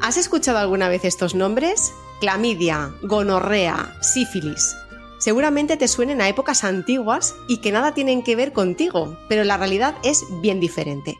[0.00, 1.92] ¿Has escuchado alguna vez estos nombres?
[2.20, 4.76] Clamidia, gonorrea, sífilis.
[5.18, 9.56] Seguramente te suenen a épocas antiguas y que nada tienen que ver contigo, pero la
[9.56, 11.16] realidad es bien diferente.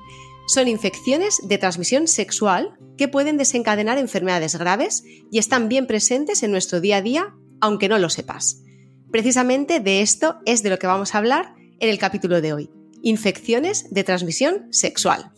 [0.46, 6.52] Son infecciones de transmisión sexual que pueden desencadenar enfermedades graves y están bien presentes en
[6.52, 8.62] nuestro día a día, aunque no lo sepas.
[9.10, 12.70] Precisamente de esto es de lo que vamos a hablar en el capítulo de hoy,
[13.02, 15.32] infecciones de transmisión sexual.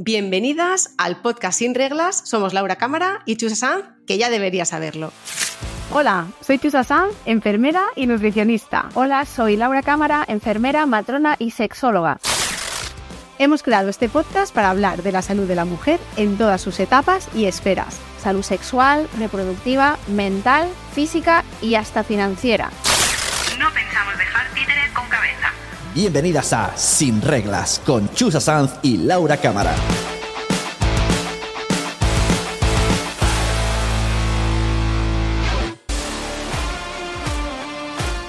[0.00, 5.12] Bienvenidas al podcast Sin Reglas, somos Laura Cámara y Chusa Sanz, que ya debería saberlo.
[5.92, 8.90] Hola, soy Chusa Sanz, enfermera y nutricionista.
[8.94, 12.20] Hola, soy Laura Cámara, enfermera, matrona y sexóloga.
[13.40, 16.78] Hemos creado este podcast para hablar de la salud de la mujer en todas sus
[16.78, 17.98] etapas y esferas.
[18.22, 22.70] Salud sexual, reproductiva, mental, física y hasta financiera.
[26.00, 29.74] Bienvenidas a Sin Reglas con Chusa Sanz y Laura Cámara.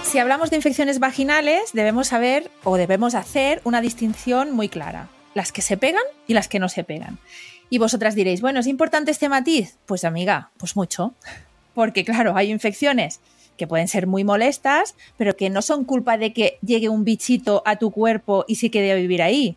[0.02, 5.10] Si hablamos de infecciones vaginales, debemos saber o debemos hacer una distinción muy clara.
[5.36, 7.20] Las que se pegan y las que no se pegan.
[7.70, 9.78] Y vosotras diréis, bueno, ¿es importante este matiz?
[9.86, 11.14] Pues amiga, pues mucho.
[11.76, 13.20] Porque claro, hay infecciones
[13.60, 17.62] que pueden ser muy molestas, pero que no son culpa de que llegue un bichito
[17.66, 19.56] a tu cuerpo y se quede a vivir ahí.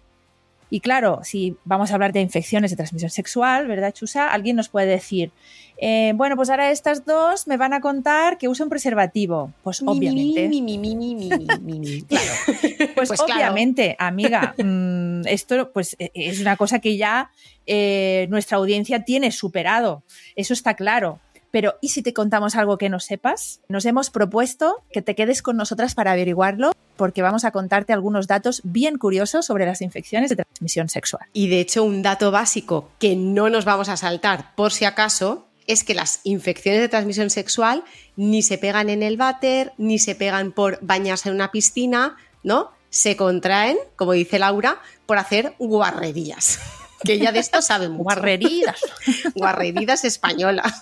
[0.68, 4.32] Y claro, si vamos a hablar de infecciones de transmisión sexual, ¿verdad, Chusa?
[4.32, 5.30] Alguien nos puede decir,
[5.76, 9.52] eh, bueno, pues ahora estas dos me van a contar que usan preservativo.
[9.62, 10.48] Pues obviamente.
[12.08, 12.32] claro.
[12.94, 17.30] Pues, pues obviamente, amiga, mmm, esto pues, es una cosa que ya
[17.66, 20.02] eh, nuestra audiencia tiene superado.
[20.36, 21.20] Eso está claro.
[21.52, 23.60] Pero ¿y si te contamos algo que no sepas?
[23.68, 28.26] Nos hemos propuesto que te quedes con nosotras para averiguarlo porque vamos a contarte algunos
[28.26, 31.26] datos bien curiosos sobre las infecciones de transmisión sexual.
[31.34, 35.46] Y de hecho, un dato básico que no nos vamos a saltar por si acaso
[35.66, 37.84] es que las infecciones de transmisión sexual
[38.16, 42.70] ni se pegan en el váter, ni se pegan por bañarse en una piscina, ¿no?
[42.88, 46.58] Se contraen, como dice Laura, por hacer guarrerías.
[47.04, 48.04] Que ella de esto sabe mucho.
[48.04, 48.80] Guarrerías.
[49.34, 50.80] Guarrerías españolas.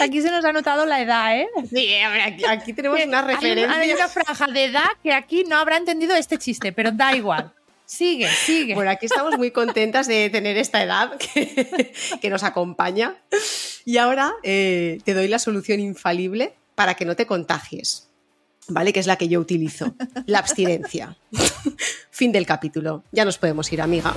[0.00, 1.48] Aquí se nos ha notado la edad, ¿eh?
[1.70, 3.72] Sí, aquí, aquí tenemos una referencia.
[3.72, 7.14] Hay, hay, una franja de edad que aquí no habrá entendido este chiste, pero da
[7.14, 7.52] igual.
[7.84, 8.74] Sigue, sigue.
[8.74, 13.16] Bueno, aquí estamos muy contentas de tener esta edad que, que nos acompaña.
[13.84, 18.07] Y ahora eh, te doy la solución infalible para que no te contagies.
[18.68, 18.92] ¿Vale?
[18.92, 19.94] Que es la que yo utilizo.
[20.26, 21.16] La abstinencia.
[22.10, 23.04] fin del capítulo.
[23.12, 24.12] Ya nos podemos ir, amiga.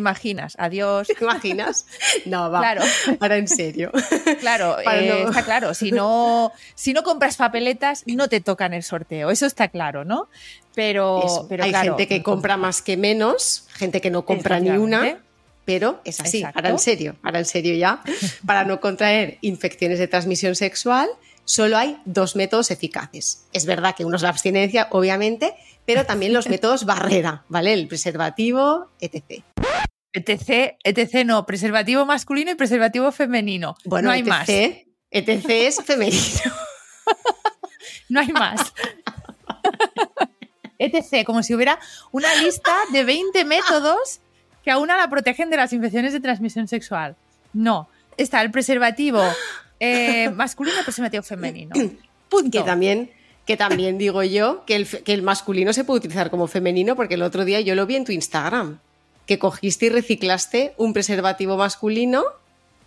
[0.00, 0.56] Imaginas?
[0.58, 1.06] Adiós.
[1.06, 1.86] ¿Te imaginas?
[2.26, 2.60] No, va.
[2.60, 2.82] Claro.
[3.20, 3.92] Ahora en serio.
[4.40, 5.30] Claro, eh, no...
[5.30, 5.74] está claro.
[5.74, 9.30] Si no, si no compras papeletas, no te tocan el sorteo.
[9.30, 10.28] Eso está claro, ¿no?
[10.74, 14.70] Pero, pero hay claro, gente que compra más que menos, gente que no compra ni
[14.70, 15.18] una.
[15.64, 16.58] Pero es así, Exacto.
[16.58, 18.02] ahora en serio, ahora en serio ya,
[18.44, 21.08] para no contraer infecciones de transmisión sexual,
[21.44, 23.44] solo hay dos métodos eficaces.
[23.52, 27.72] Es verdad que uno es la abstinencia, obviamente, pero también los métodos barrera, ¿vale?
[27.72, 29.44] El preservativo, etc.
[30.12, 33.76] ETC, ETC no, preservativo masculino y preservativo femenino.
[33.84, 34.48] Bueno, no hay ETC, más.
[34.48, 36.52] ETC es femenino.
[38.08, 38.72] no hay más.
[40.78, 41.78] ETC, como si hubiera
[42.10, 44.20] una lista de 20 métodos
[44.64, 47.16] que aún la protegen de las infecciones de transmisión sexual.
[47.52, 49.22] No, está el preservativo
[49.78, 51.74] eh, masculino y el preservativo femenino.
[52.28, 52.58] Punto.
[52.58, 53.10] Que también,
[53.46, 57.14] que también digo yo que el, que el masculino se puede utilizar como femenino porque
[57.14, 58.78] el otro día yo lo vi en tu Instagram
[59.30, 62.24] que cogiste y reciclaste un preservativo masculino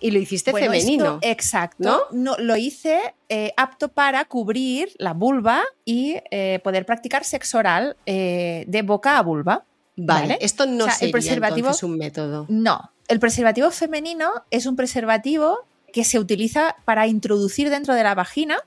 [0.01, 1.05] y lo hiciste bueno, femenino.
[1.05, 1.83] Esto, exacto.
[1.85, 1.99] ¿no?
[2.11, 2.35] ¿no?
[2.37, 2.99] lo hice
[3.29, 9.17] eh, apto para cubrir la vulva y eh, poder practicar sexo oral eh, de boca
[9.17, 9.63] a vulva.
[9.95, 10.37] Vale, ¿vale?
[10.41, 12.45] esto no o sea, sería el preservativo, entonces un método.
[12.49, 15.59] No, el preservativo femenino es un preservativo
[15.93, 18.57] que se utiliza para introducir dentro de la vagina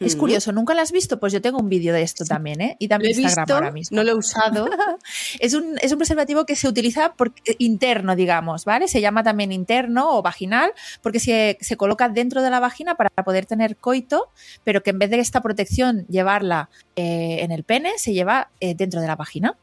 [0.00, 1.20] es curioso, ¿nunca lo has visto?
[1.20, 2.76] Pues yo tengo un vídeo de esto también, ¿eh?
[2.80, 3.96] Y también lo he Instagram visto, ahora mismo.
[3.96, 4.68] No lo he usado.
[5.38, 8.88] es, un, es un preservativo que se utiliza por, interno, digamos, ¿vale?
[8.88, 13.10] Se llama también interno o vaginal, porque se, se, coloca dentro de la vagina para
[13.24, 14.30] poder tener coito,
[14.64, 18.74] pero que en vez de esta protección llevarla eh, en el pene, se lleva eh,
[18.74, 19.56] dentro de la vagina.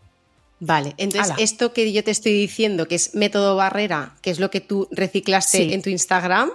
[0.62, 1.44] Vale, entonces Ala.
[1.44, 4.88] esto que yo te estoy diciendo, que es método barrera, que es lo que tú
[4.92, 5.74] reciclaste sí.
[5.74, 6.52] en tu Instagram,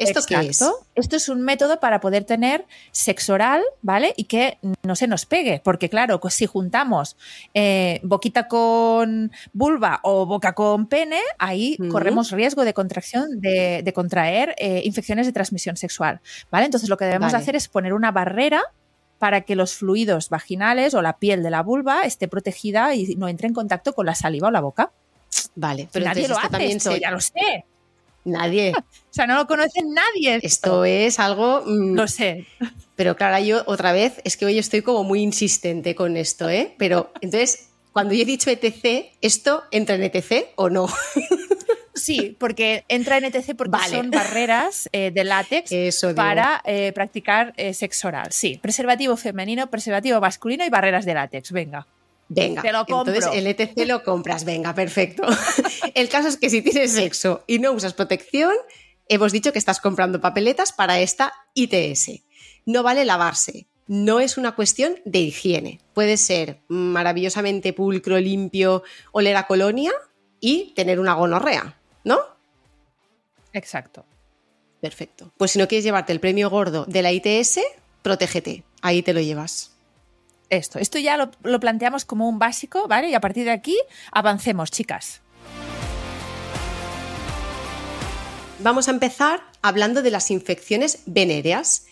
[0.00, 0.64] ¿Esto qué es?
[0.94, 4.14] Esto es un método para poder tener sexo oral, ¿vale?
[4.16, 7.16] Y que no se nos pegue, porque claro, pues si juntamos
[7.54, 13.92] eh, boquita con vulva o boca con pene, ahí corremos riesgo de contracción, de, de
[13.92, 16.20] contraer eh, infecciones de transmisión sexual,
[16.50, 16.64] ¿vale?
[16.64, 17.42] Entonces lo que debemos Vale.
[17.42, 18.62] hacer es poner una barrera
[19.18, 23.28] para que los fluidos vaginales o la piel de la vulva esté protegida y no
[23.28, 24.92] entre en contacto con la saliva o la boca.
[25.54, 27.66] Vale, pero Nadie lo hace también ya lo sé.
[28.24, 28.72] Nadie.
[29.10, 30.38] O sea, no lo conoce nadie.
[30.40, 31.64] Esto es algo.
[31.66, 32.46] mm, Lo sé.
[32.94, 36.76] Pero claro, yo otra vez, es que hoy estoy como muy insistente con esto, ¿eh?
[36.78, 40.86] Pero entonces, cuando yo he dicho ETC, ¿esto entra en ETC o no?
[41.92, 43.96] Sí, porque entra en ETC porque Vale.
[43.96, 48.28] son barreras eh, de látex Eso para eh, practicar eh, sexo oral.
[48.30, 51.52] Sí, preservativo femenino, preservativo masculino y barreras de látex.
[51.52, 51.86] Venga.
[52.32, 53.12] Venga, Te lo compro.
[53.12, 55.24] entonces el ETC lo compras, venga, perfecto.
[55.94, 58.52] el caso es que si tienes sexo y no usas protección,
[59.08, 62.22] hemos dicho que estás comprando papeletas para esta ITS.
[62.66, 65.80] No vale lavarse, no es una cuestión de higiene.
[65.92, 69.90] Puede ser maravillosamente pulcro, limpio, oler a colonia
[70.38, 72.20] y tener una gonorrea, ¿no?
[73.52, 74.04] Exacto.
[74.80, 75.32] Perfecto.
[75.36, 77.58] Pues si no quieres llevarte el premio gordo de la ITS,
[78.02, 79.72] protégete, ahí te lo llevas.
[80.50, 80.78] Esto.
[80.78, 83.08] Esto ya lo, lo planteamos como un básico, ¿vale?
[83.08, 83.78] Y a partir de aquí
[84.12, 85.22] avancemos, chicas.
[88.62, 91.86] Vamos a empezar hablando de las infecciones venéreas.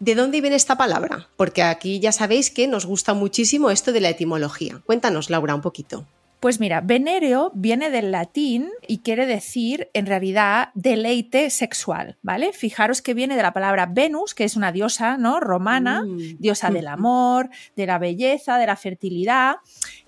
[0.00, 1.28] ¿De dónde viene esta palabra?
[1.36, 4.82] Porque aquí ya sabéis que nos gusta muchísimo esto de la etimología.
[4.84, 6.06] Cuéntanos, Laura, un poquito.
[6.40, 12.54] Pues mira, venéreo viene del latín y quiere decir en realidad deleite sexual, ¿vale?
[12.54, 15.38] Fijaros que viene de la palabra Venus, que es una diosa, ¿no?
[15.38, 16.38] Romana, Mm.
[16.38, 19.56] diosa del amor, de la belleza, de la fertilidad.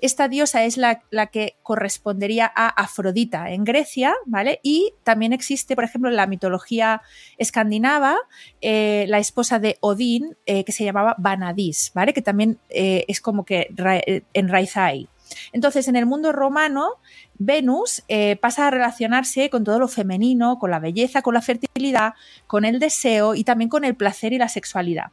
[0.00, 4.58] Esta diosa es la, la que correspondería a Afrodita en Grecia, ¿vale?
[4.62, 7.02] Y también existe, por ejemplo, en la mitología
[7.36, 8.16] escandinava,
[8.62, 12.14] eh, la esposa de Odín, eh, que se llamaba Vanadis, ¿vale?
[12.14, 14.00] Que también eh, es como que ra-
[14.32, 15.08] enraiza ahí.
[15.52, 16.94] Entonces, en el mundo romano,
[17.38, 22.14] Venus eh, pasa a relacionarse con todo lo femenino, con la belleza, con la fertilidad,
[22.46, 25.06] con el deseo y también con el placer y la sexualidad.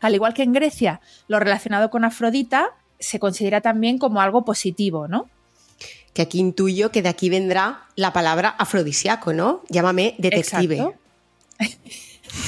[0.00, 5.08] Al igual que en Grecia, lo relacionado con Afrodita se considera también como algo positivo,
[5.08, 5.28] ¿no?
[6.12, 9.62] Que aquí intuyo que de aquí vendrá la palabra afrodisíaco, ¿no?
[9.68, 10.76] Llámame detective.
[10.76, 10.98] Exacto.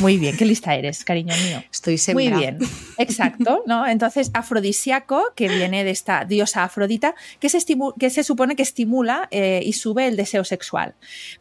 [0.00, 1.62] Muy bien, qué lista eres, cariño mío.
[1.72, 2.38] Estoy Muy sembrada.
[2.38, 2.58] bien,
[2.98, 3.86] exacto, ¿no?
[3.86, 7.58] Entonces, afrodisíaco, que viene de esta diosa Afrodita, que se,
[7.98, 10.94] que se supone que estimula eh, y sube el deseo sexual.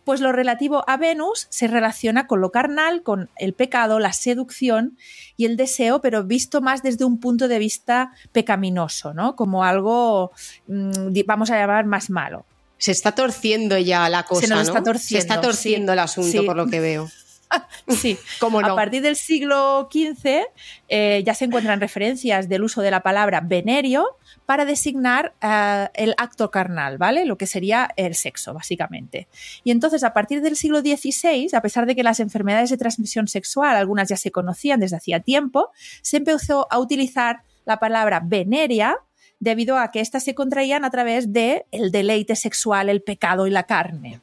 [0.04, 4.98] Pues lo relativo a Venus se relaciona con lo carnal, con el pecado, la seducción
[5.38, 9.36] y el deseo, pero visto más desde un punto de vista pecaminoso, ¿no?
[9.36, 10.32] Como algo,
[10.68, 12.46] mm, vamos a llamar, más malo.
[12.78, 14.62] Se está torciendo ya la cosa, nos ¿no?
[14.62, 15.94] está torciendo, Se está torciendo sí.
[15.94, 16.46] el asunto, Sí.
[16.46, 17.10] por lo que veo.
[17.88, 18.74] Sí, ¿Cómo no?
[18.74, 20.46] A partir del siglo XV
[20.88, 24.06] eh, ya se encuentran referencias del uso de la palabra venerio
[24.46, 27.25] para designar eh, el acto carnal, ¿vale?
[27.25, 29.28] Lo que sería el sexo, básicamente.
[29.63, 33.28] Y entonces, a partir del siglo XVI, a pesar de que las enfermedades de transmisión
[33.28, 35.72] sexual, algunas ya se conocían desde hacía tiempo,
[36.02, 38.98] se empezó a utilizar la palabra veneria
[39.40, 43.52] debido a que éstas se contraían a través de el deleite sexual, el pecado y
[43.52, 44.19] la carne.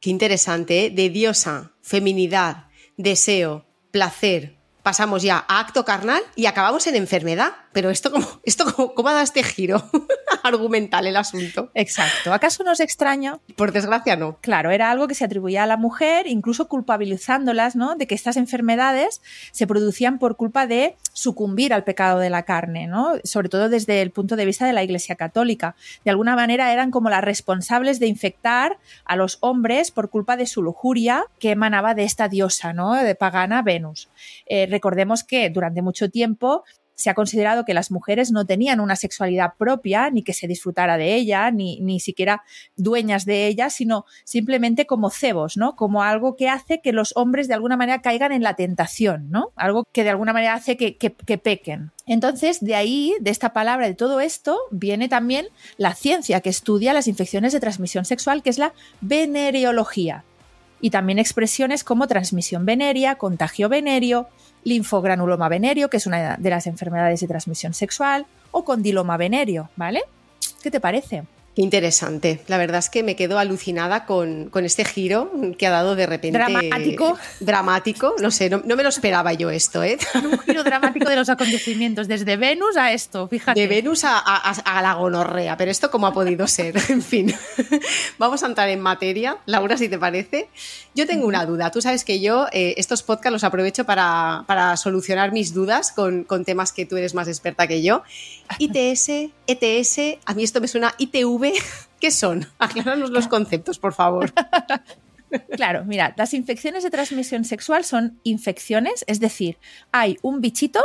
[0.00, 0.90] Qué interesante, ¿eh?
[0.90, 2.66] De diosa, feminidad,
[2.96, 4.56] deseo, placer.
[4.82, 7.52] Pasamos ya a acto carnal y acabamos en enfermedad.
[7.76, 9.84] Pero esto como, esto como, ¿cómo ha dado este giro
[10.42, 11.70] argumental el asunto?
[11.74, 12.32] Exacto.
[12.32, 13.38] ¿Acaso nos extraña?
[13.54, 14.38] Por desgracia no.
[14.40, 17.94] Claro, era algo que se atribuía a la mujer, incluso culpabilizándolas, ¿no?
[17.94, 19.20] De que estas enfermedades
[19.52, 23.16] se producían por culpa de sucumbir al pecado de la carne, ¿no?
[23.24, 25.76] Sobre todo desde el punto de vista de la Iglesia Católica.
[26.02, 30.46] De alguna manera eran como las responsables de infectar a los hombres por culpa de
[30.46, 32.94] su lujuria que emanaba de esta diosa, ¿no?
[32.94, 34.08] De pagana Venus.
[34.46, 36.64] Eh, recordemos que durante mucho tiempo
[36.96, 40.96] se ha considerado que las mujeres no tenían una sexualidad propia, ni que se disfrutara
[40.96, 42.42] de ella, ni, ni siquiera
[42.74, 45.76] dueñas de ella, sino simplemente como cebos, ¿no?
[45.76, 49.52] Como algo que hace que los hombres de alguna manera caigan en la tentación, ¿no?
[49.56, 51.92] Algo que de alguna manera hace que, que, que pequen.
[52.06, 56.94] Entonces, de ahí, de esta palabra, de todo esto, viene también la ciencia que estudia
[56.94, 60.24] las infecciones de transmisión sexual, que es la venereología.
[60.80, 64.28] Y también expresiones como transmisión venérea, contagio venéreo,
[64.66, 70.02] linfogranuloma venéreo, que es una de las enfermedades de transmisión sexual, o condiloma venéreo, ¿vale?
[70.60, 71.22] ¿Qué te parece?
[71.56, 72.40] Qué interesante.
[72.48, 76.04] La verdad es que me quedo alucinada con, con este giro que ha dado de
[76.04, 76.36] repente.
[76.36, 77.16] Dramático.
[77.40, 78.14] Dramático.
[78.20, 79.96] No sé, no, no me lo esperaba yo esto, ¿eh?
[80.14, 83.58] Un giro dramático de los acontecimientos, desde Venus a esto, fíjate.
[83.58, 86.74] De Venus a, a- a la gonorrea, pero esto cómo ha podido ser.
[86.90, 87.34] En fin,
[88.18, 89.38] vamos a entrar en materia.
[89.46, 90.50] Laura, si te parece.
[90.94, 91.70] Yo tengo una duda.
[91.70, 96.24] Tú sabes que yo eh, estos podcasts los aprovecho para, para solucionar mis dudas con,
[96.24, 98.02] con temas que tú eres más experta que yo.
[98.58, 101.45] ITS, ETS, a mí esto me suena ITV.
[102.00, 102.46] ¿Qué son?
[102.58, 104.32] Acláranos los conceptos, por favor.
[105.50, 109.58] Claro, mira, las infecciones de transmisión sexual son infecciones, es decir,
[109.90, 110.80] hay un bichito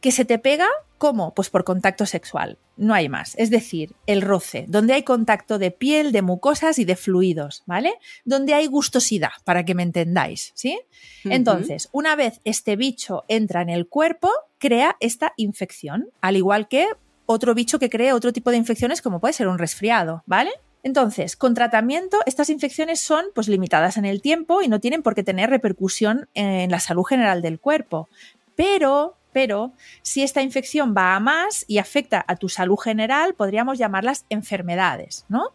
[0.00, 1.34] que se te pega, ¿cómo?
[1.34, 3.34] Pues por contacto sexual, no hay más.
[3.38, 7.94] Es decir, el roce, donde hay contacto de piel, de mucosas y de fluidos, ¿vale?
[8.24, 10.78] Donde hay gustosidad, para que me entendáis, ¿sí?
[11.24, 16.86] Entonces, una vez este bicho entra en el cuerpo, crea esta infección, al igual que
[17.26, 20.50] otro bicho que cree otro tipo de infecciones como puede ser un resfriado, ¿vale?
[20.82, 25.16] Entonces, con tratamiento, estas infecciones son pues limitadas en el tiempo y no tienen por
[25.16, 28.08] qué tener repercusión en la salud general del cuerpo.
[28.54, 33.78] Pero, pero, si esta infección va a más y afecta a tu salud general, podríamos
[33.78, 35.48] llamarlas enfermedades, ¿no?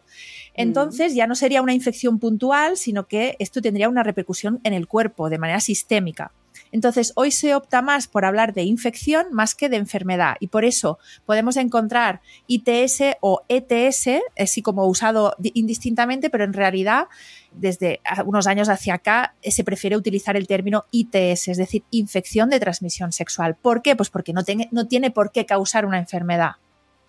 [0.52, 4.86] Entonces ya no sería una infección puntual, sino que esto tendría una repercusión en el
[4.86, 6.30] cuerpo de manera sistémica.
[6.72, 10.64] Entonces, hoy se opta más por hablar de infección más que de enfermedad y por
[10.64, 17.06] eso podemos encontrar ITS o ETS, así como usado di- indistintamente, pero en realidad
[17.52, 22.48] desde unos años hacia acá eh, se prefiere utilizar el término ITS, es decir, infección
[22.48, 23.54] de transmisión sexual.
[23.54, 23.94] ¿Por qué?
[23.94, 24.42] Pues porque no
[24.88, 26.52] tiene por qué causar una enfermedad.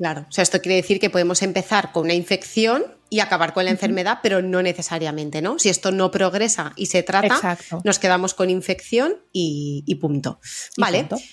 [0.04, 3.64] Claro, o sea, esto quiere decir que podemos empezar con una infección y acabar con
[3.64, 5.60] la enfermedad, pero no necesariamente, ¿no?
[5.60, 7.80] Si esto no progresa y se trata, Exacto.
[7.86, 10.42] nos quedamos con infección y, y punto.
[10.76, 11.06] Y Vale.
[11.06, 11.24] punto.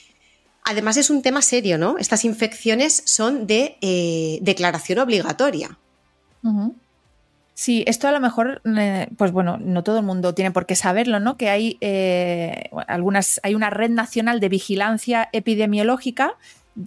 [0.63, 1.99] Además es un tema serio, ¿no?
[1.99, 5.77] Estas infecciones son de eh, declaración obligatoria.
[7.55, 10.77] Sí, esto a lo mejor, eh, pues bueno, no todo el mundo tiene por qué
[10.77, 11.37] saberlo, ¿no?
[11.37, 16.37] Que hay eh, algunas, hay una red nacional de vigilancia epidemiológica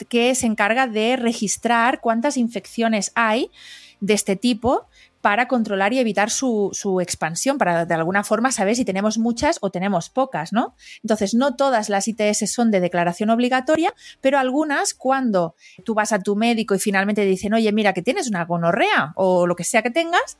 [0.09, 3.51] que se encarga de registrar cuántas infecciones hay
[3.99, 4.87] de este tipo
[5.23, 9.57] para controlar y evitar su, su expansión, para de alguna forma saber si tenemos muchas
[9.61, 10.75] o tenemos pocas, ¿no?
[11.01, 16.19] Entonces, no todas las ITS son de declaración obligatoria, pero algunas, cuando tú vas a
[16.19, 19.63] tu médico y finalmente te dicen, oye, mira, que tienes una gonorrea o lo que
[19.63, 20.37] sea que tengas,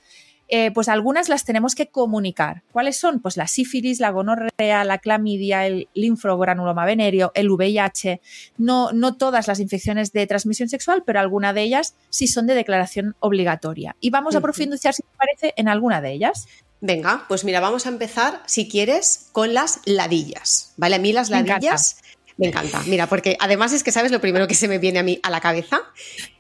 [0.48, 2.64] eh, pues algunas las tenemos que comunicar.
[2.72, 3.22] ¿Cuáles son?
[3.22, 8.22] Pues la sífilis, la gonorrea, la clamidia, el linfogranuloma venéreo, el VIH.
[8.58, 12.56] No, no todas las infecciones de transmisión sexual, pero alguna de ellas sí son de
[12.56, 13.96] declaración obligatoria.
[14.00, 16.48] Y vamos a profundizar, si te parece, en alguna de ellas.
[16.82, 20.74] Venga, pues mira, vamos a empezar, si quieres, con las ladillas.
[20.76, 20.96] ¿Vale?
[20.96, 21.98] A mí las ladillas
[22.38, 22.82] me encanta.
[22.88, 25.30] Mira, porque además es que sabes lo primero que se me viene a mí a
[25.30, 25.82] la cabeza.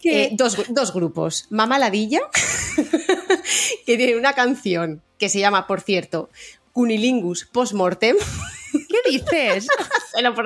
[0.03, 1.47] Eh, dos, dos grupos.
[1.49, 2.21] Mamá Ladilla,
[3.85, 6.29] que tiene una canción que se llama, por cierto,
[6.71, 8.15] Cunilingus Postmortem.
[8.89, 9.67] ¿Qué dices?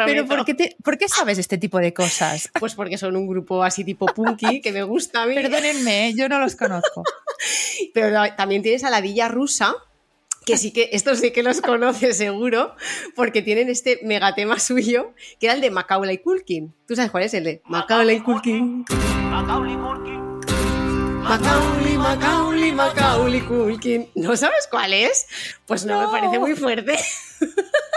[0.05, 2.49] ¿Pero por qué, te- por qué sabes este tipo de cosas?
[2.59, 5.35] Pues porque son un grupo así tipo punky que me gusta a mí.
[5.35, 7.03] Perdónenme, yo no los conozco.
[7.93, 9.75] Pero la- también tienes a Ladilla Rusa,
[10.45, 12.75] que sí que, estos sí que los conoces seguro,
[13.15, 16.73] porque tienen este megatema suyo, que era el de Macaulay Culkin.
[16.85, 18.83] ¿Tú sabes cuál es el de Macaulay Culkin?
[19.29, 19.75] Macaulay,
[21.27, 24.07] Macaulay, Macaulay Culkin.
[24.15, 25.27] ¿No sabes cuál es?
[25.65, 26.97] Pues no, me parece muy fuerte.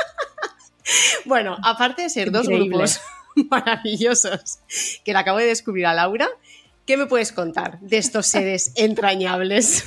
[1.25, 3.01] bueno, aparte de ser dos grupos
[3.51, 4.59] maravillosos
[5.05, 6.29] que le acabo de descubrir a Laura,
[6.87, 9.85] ¿qué me puedes contar de estos seres entrañables?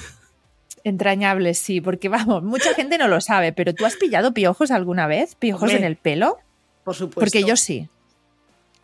[0.86, 5.06] Entrañables, sí, porque vamos, mucha gente no lo sabe, pero ¿tú has pillado piojos alguna
[5.06, 5.36] vez?
[5.36, 6.38] ¿Piojos Hombre, en el pelo?
[6.86, 7.20] Por supuesto.
[7.20, 7.90] Porque yo sí.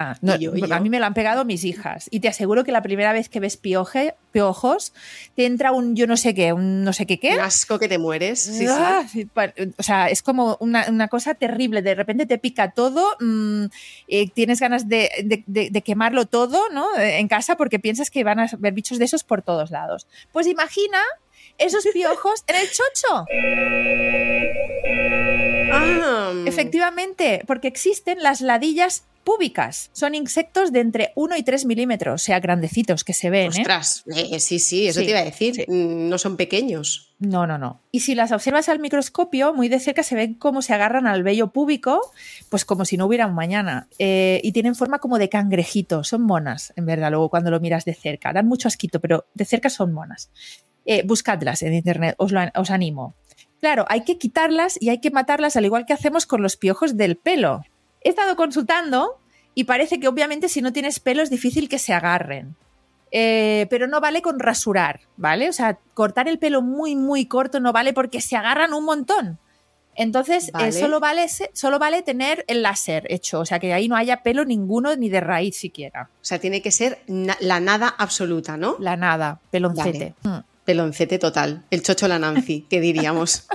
[0.01, 2.07] Ah, no, Y yo, y A mí me lo han pegado mis hijas.
[2.09, 4.93] Y te aseguro que la primera vez que ves pioje, piojos,
[5.35, 7.33] te entra un yo no sé qué, un no sé qué qué.
[7.33, 8.39] Un asco que te mueres.
[8.39, 8.65] Sí.
[8.69, 9.27] Ah, sí,
[9.77, 11.81] O sea, es como una, una cosa terrible.
[11.81, 13.65] De repente te pica todo, mm,
[14.07, 16.87] eh, tienes ganas de, de- de- de quemarlo todo ¿no?
[16.97, 20.07] En casa porque piensas que van a haber bichos de esos por todos lados.
[20.31, 20.99] Pues imagina
[21.57, 23.25] esos piojos en el chocho.
[25.71, 29.91] Ah, Efectivamente, porque existen las ladillas púbicas.
[29.93, 33.45] Son insectos de entre 1 y 3 milímetros, o sea, grandecitos que se ven.
[33.53, 33.59] ¿eh?
[33.59, 35.53] Ostras, eh, sí, sí, eso Sí, te iba a decir.
[35.55, 35.65] sí.
[35.67, 37.13] Mm, No son pequeños.
[37.19, 37.81] No, no, no.
[37.91, 41.21] Y si las observas al microscopio, muy de cerca se ven cómo se agarran al
[41.21, 42.01] vello púbico,
[42.49, 43.87] pues como si no hubiera un mañana.
[43.99, 46.03] Eh, y tienen forma como de cangrejito.
[46.03, 48.33] Son monas, en verdad, luego cuando lo miras de cerca.
[48.33, 50.31] Dan mucho asquito, pero de cerca son monas.
[50.85, 53.13] Eh, buscadlas en internet, os, lo, os animo.
[53.59, 56.95] Claro, hay que quitarlas y hay que matarlas al igual que hacemos con los piojos
[56.97, 57.61] del pelo.
[58.01, 59.19] He estado consultando
[59.55, 62.55] y parece que obviamente si no tienes pelo es difícil que se agarren.
[63.11, 65.49] Eh, pero no vale con rasurar, ¿vale?
[65.49, 69.39] O sea, cortar el pelo muy, muy corto no vale porque se agarran un montón.
[69.95, 70.71] Entonces, eh, Vale.
[70.71, 74.45] solo, vale, solo vale tener el láser hecho, o sea, que ahí no haya pelo
[74.45, 76.09] ninguno ni de raíz siquiera.
[76.21, 78.77] O sea, tiene que ser na- la nada absoluta, ¿no?
[78.79, 80.13] La nada, peloncete.
[80.23, 80.37] Mm.
[80.65, 83.47] Peloncete total, el chocho la Nancy, que diríamos.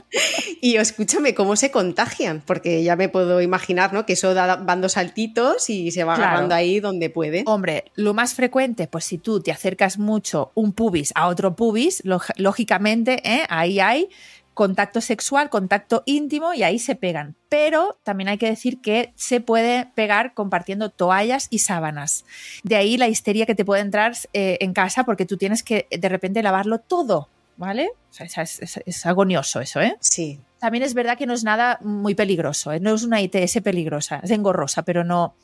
[0.60, 2.42] y escúchame, ¿cómo se contagian?
[2.44, 4.04] Porque ya me puedo imaginar, ¿no?
[4.04, 6.30] Que eso da, van dos saltitos y se va Claro.
[6.30, 7.44] agarrando ahí donde puede.
[7.46, 12.02] Hombre, lo más frecuente, pues si tú te acercas mucho un pubis a otro pubis,
[12.36, 13.44] lógicamente ¿eh?
[13.48, 14.08] ahí hay
[14.54, 17.34] contacto sexual, contacto íntimo y ahí se pegan.
[17.48, 22.24] Pero también hay que decir que se puede pegar compartiendo toallas y sábanas.
[22.62, 25.86] De ahí la histeria que te puede entrar eh, en casa porque tú tienes que
[25.90, 27.90] de repente lavarlo todo, ¿vale?
[28.10, 29.96] O sea, es, es- es agonioso eso, ¿eh?
[30.00, 30.38] Sí.
[30.60, 32.80] También es verdad que no es nada muy peligroso, ¿eh?
[32.80, 35.34] no es una ITS peligrosa, es engorrosa, pero no...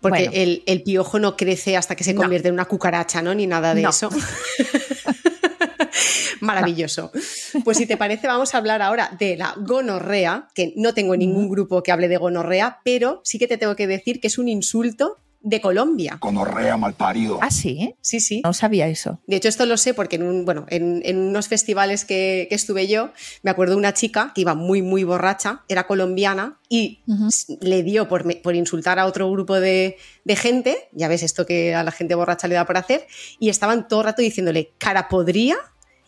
[0.00, 0.32] Porque Bueno.
[0.34, 2.20] el, el piojo no crece hasta que se No.
[2.22, 3.34] convierte en una cucaracha, ¿no?
[3.34, 3.90] Ni nada de No.
[3.90, 4.08] eso.
[6.40, 7.10] Maravilloso.
[7.64, 11.48] Pues si te parece, vamos a hablar ahora de la gonorrea, que no tengo ningún
[11.48, 14.48] grupo que hable de gonorrea, pero sí que te tengo que decir que es un
[14.48, 16.16] insulto de Colombia.
[16.18, 17.38] Conorrea malparido.
[17.40, 18.42] Ah, sí, Sí, sí.
[18.44, 19.20] no sabía eso.
[19.26, 22.56] De hecho, esto lo sé porque en, un, bueno, en, en unos festivales que, que
[22.56, 23.12] estuve yo,
[23.42, 27.02] me acuerdo de una chica que iba muy, muy borracha, era colombiana y
[27.60, 31.72] le dio por, por insultar a otro grupo de, de gente, ya ves esto que
[31.72, 33.06] a la gente borracha le da por hacer,
[33.38, 35.56] y estaban todo el rato diciéndole cara podría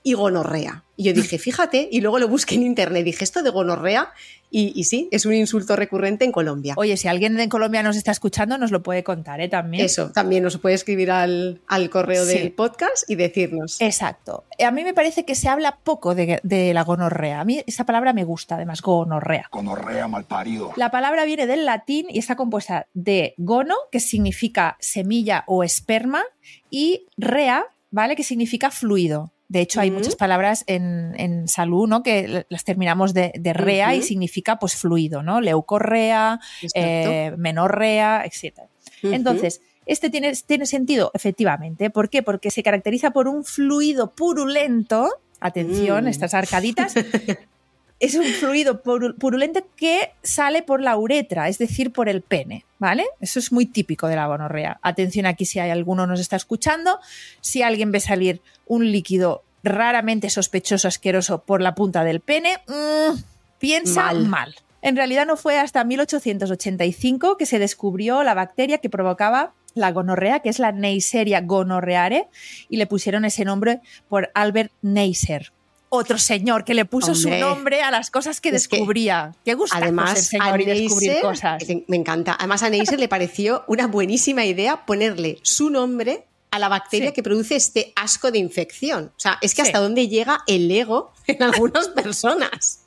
[0.02, 0.84] y gonorrea.
[0.96, 4.12] Y yo dije, fíjate, y luego lo busqué en internet, dije esto de gonorrea,
[4.50, 6.74] y, y sí, es un insulto recurrente en Colombia.
[6.76, 9.48] Oye, si alguien de Colombia nos está escuchando, nos lo puede contar, ¿eh?
[9.48, 9.84] También.
[9.84, 12.36] Eso, también nos puede escribir al, al correo Sí.
[12.38, 13.80] del podcast y decirnos.
[13.80, 14.44] Exacto.
[14.62, 17.40] A mí me parece que se habla poco de, de la gonorrea.
[17.40, 19.46] A mí esa palabra me gusta, además, gonorrea.
[19.50, 20.72] Conorrea malparido.
[20.76, 26.24] La palabra viene del latín y está compuesta de gono, que significa semilla o esperma,
[26.70, 28.16] y rea, ¿vale?
[28.16, 29.32] Que significa fluido.
[29.50, 32.04] De hecho, hay muchas palabras en, en salud, ¿no?
[32.04, 35.40] Que las terminamos de, de rea y significa pues fluido, ¿no?
[35.40, 36.38] Leucorrea,
[36.74, 38.60] eh, menorrea, etc.
[39.02, 41.90] Entonces, este tiene, tiene sentido, efectivamente.
[41.90, 42.22] ¿Por qué?
[42.22, 45.08] Porque se caracteriza por un fluido purulento.
[45.40, 46.08] Atención, Mm.
[46.08, 46.94] estas arcaditas.
[48.00, 52.64] es un fluido puru- purulento que sale por la uretra, es decir, por el pene,
[52.78, 53.04] ¿vale?
[53.20, 54.78] Eso es muy típico de la gonorrea.
[54.82, 56.98] Atención aquí si hay alguno nos está escuchando.
[57.40, 63.18] Si alguien ve salir un líquido raramente sospechoso, asqueroso por la punta del pene, mm,
[63.58, 64.26] piensa Mal.
[64.26, 64.54] mal.
[64.82, 70.40] En realidad no fue hasta 1885 que se descubrió la bacteria que provocaba la gonorrea,
[70.40, 72.28] que es la Neisseria gonorreare,
[72.70, 75.52] y le pusieron ese nombre por Albert Neisser.
[75.92, 79.34] Otro señor que le puso su nombre a las cosas que Es que, descubría.
[79.44, 81.62] Qué gusta ser Además, a señor y descubrir cosas.
[81.88, 82.36] me encanta.
[82.38, 87.14] Además, a Neisser le pareció una buenísima idea ponerle su nombre a la bacteria Sí.
[87.14, 89.12] que produce este asco de infección.
[89.16, 89.68] O sea, es que Sí.
[89.68, 92.80] hasta dónde llega el ego en algunas personas,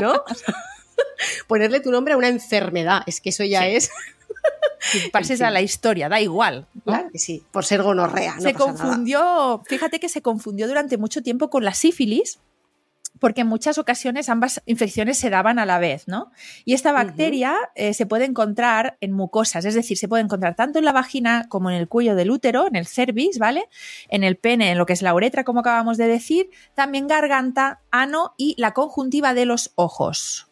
[0.00, 0.22] ¿no?
[1.48, 3.66] Ponerle tu nombre a una enfermedad, es que eso ya Sí.
[3.76, 3.90] es,
[4.80, 6.66] Si pases a la historia, da igual.
[6.74, 6.82] ¿no?
[6.84, 8.34] claro que sí, por ser gonorrea.
[8.34, 8.64] No se nada.
[8.64, 12.38] confundió, fíjate que se confundió durante mucho tiempo con la sífilis,
[13.20, 16.30] porque en muchas ocasiones ambas infecciones se daban a la vez, ¿no?
[16.64, 20.78] Y esta bacteria eh, se puede encontrar en mucosas, es decir, se puede encontrar tanto
[20.78, 23.68] en la vagina como en el cuello del útero, en el cervix, ¿vale?
[24.08, 27.80] En el pene, en lo que es la uretra, como acabamos de decir, también garganta,
[27.90, 30.48] ano y la conjuntiva de los ojos.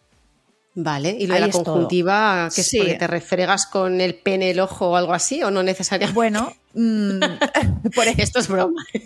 [0.74, 2.80] Vale, y lo Ahí de la conjuntiva, que Sí.
[2.98, 6.14] te refregas con el pene, el ojo o algo así, o no necesariamente.
[6.14, 7.20] Bueno, mm,
[7.94, 8.82] por Esto es broma.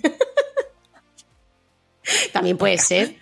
[2.33, 3.17] También puede ser.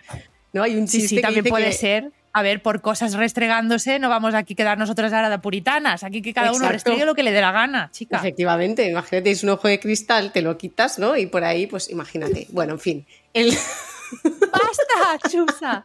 [0.53, 0.63] ¿No?
[0.63, 2.13] Hay un Sí, chiste sí, que también puede que- ser.
[2.37, 6.03] A ver, por cosas restregándose, no vamos aquí a quedar nosotras ahora de puritanas.
[6.03, 8.17] Aquí que cada uno restregue lo que le dé la gana, chica.
[8.17, 11.17] Efectivamente, imagínate, es un ojo de cristal, te lo quitas, ¿no?
[11.17, 12.49] Y por ahí, pues imagínate.
[12.51, 13.07] Bueno, en fin.
[13.33, 13.53] El-
[14.53, 15.85] ¡Basta, chusa!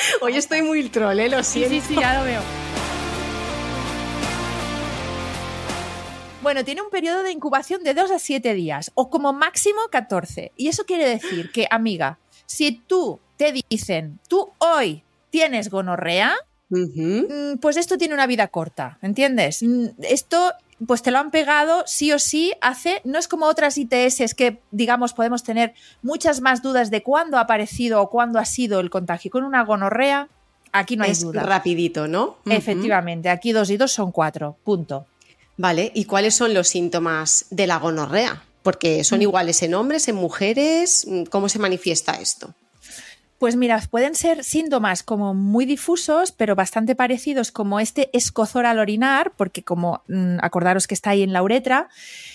[0.20, 1.28] Hoy estoy muy troll, ¿eh?
[1.28, 1.74] Lo Sí, siento.
[1.86, 2.40] sí, sí, ya lo veo.
[6.42, 10.52] Bueno, tiene un periodo de incubación de 2 a 7 días o como máximo 14.
[10.56, 16.34] Y eso quiere decir que, amiga, si tú te dicen, tú hoy tienes gonorrea,
[16.70, 19.62] mm, pues esto tiene una vida corta, ¿entiendes?
[19.62, 20.52] Mm, Esto,
[20.86, 24.60] pues te lo han pegado sí o sí hace, no es como otras ITS que,
[24.70, 28.90] digamos, podemos tener muchas más dudas de cuándo ha aparecido o cuándo ha sido el
[28.90, 29.30] contagio.
[29.30, 30.28] Con una gonorrea,
[30.72, 31.42] aquí no hay es duda.
[31.42, 32.38] rapidito, ¿no?
[32.46, 35.06] Efectivamente, aquí dos y dos son cuatro, punto.
[35.56, 38.42] Vale, ¿y cuáles son los síntomas de la gonorrea?
[38.62, 39.04] Porque Mm.
[39.04, 41.06] son iguales en hombres, en mujeres.
[41.30, 42.54] ¿Cómo se manifiesta esto?
[43.40, 48.78] Pues mira, pueden ser síntomas como muy difusos, pero bastante parecidos, como este escozor al
[48.78, 51.88] orinar, porque como mm, acordaros que está ahí en la uretra,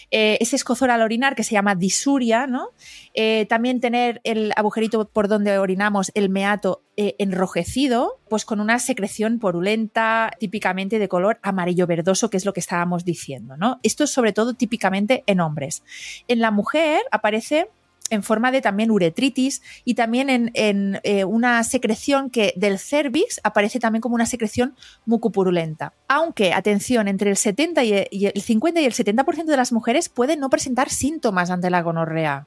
[0.09, 2.69] eh, ese escozor al orinar que se llama disuria, ¿no?
[3.13, 8.79] Eh, también tener el agujerito por donde orinamos, el meato eh, enrojecido, pues con una
[8.79, 13.79] secreción porulenta, típicamente de color amarillo verdoso, que es lo que estábamos diciendo, ¿no?
[13.83, 15.83] Esto es sobre todo típicamente en hombres.
[16.27, 17.67] En la mujer aparece
[18.09, 23.79] en forma de también uretritis y también en, eh, una secreción que del cervix aparece
[23.79, 25.93] también como una secreción mucopurulenta.
[26.07, 30.39] Aunque, atención, entre el 70 y el 50 y el 70% de las mujeres pueden
[30.39, 32.45] no presentar síntomas ante la gonorrea.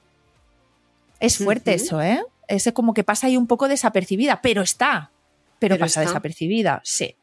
[1.20, 2.22] Es fuerte eso, ¿eh?
[2.46, 5.10] Ese como que pasa ahí un poco desapercibida, pero está.
[5.58, 7.16] Pero, pasa desapercibida, sí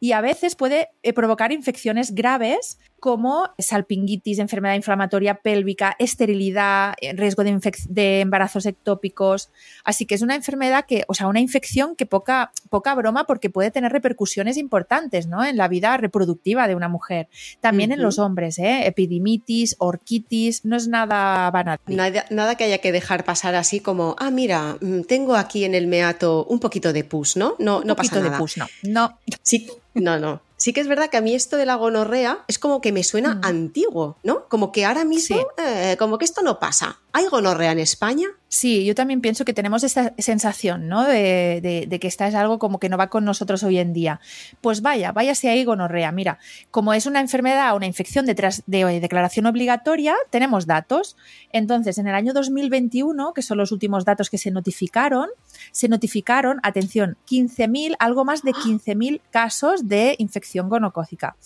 [0.00, 7.12] y a veces puede eh, provocar infecciones graves como salpingitis, enfermedad inflamatoria pélvica, esterilidad, eh,
[7.12, 7.58] riesgo de,
[7.88, 9.50] de, embarazos ectópicos.
[9.84, 13.50] Así que es una enfermedad que, o sea, una infección que poca, poca broma porque
[13.50, 15.44] puede tener repercusiones importantes ¿no?
[15.44, 17.28] en la vida reproductiva de una mujer.
[17.60, 18.86] También en los hombres, ¿eh?
[18.86, 21.78] epidimitis, orquitis, no es nada banal.
[21.86, 25.74] Nada, nada que haya que dejar pasar así como, ah, mira, mm, tengo aquí en
[25.74, 27.54] el meato un poquito de pus, ¿no?
[27.58, 28.30] No, no pasa nada.
[28.30, 28.66] de pus, no.
[28.82, 29.18] No.
[29.42, 30.47] Sí, no, no.
[30.58, 33.04] Sí que es verdad que a mí esto de la gonorrea es como que me
[33.04, 33.40] suena Mm.
[33.44, 34.46] antiguo, ¿no?
[34.48, 35.42] Como que ahora mismo, Sí.
[35.64, 36.98] eh, como que esto no pasa.
[37.10, 38.26] ¿Hay gonorrea en España?
[38.48, 41.04] Sí, yo también pienso que tenemos esta sensación, ¿no?
[41.04, 43.92] De, de- de que esta es algo como que no va con nosotros hoy en
[43.94, 44.20] día.
[44.60, 46.12] Pues vaya, váyase ahí gonorrea.
[46.12, 46.38] Mira,
[46.70, 51.16] como es una enfermedad, una infección de, tras- de declaración obligatoria, tenemos datos.
[51.50, 55.28] Entonces, en el año 2021, que son los últimos datos que se notificaron,
[55.72, 61.36] se notificaron, atención, 15.000, algo más de 15.000 casos de infección gonocócica.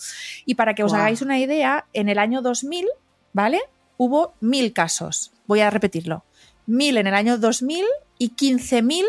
[0.44, 2.86] Y para que os hagáis una idea, en el año 2000,
[3.32, 3.60] ¿vale?
[3.96, 5.31] Hubo 1.000 casos.
[5.46, 6.24] Voy a repetirlo.
[6.68, 7.84] 1.000 en el año 2000
[8.18, 9.04] y 15.000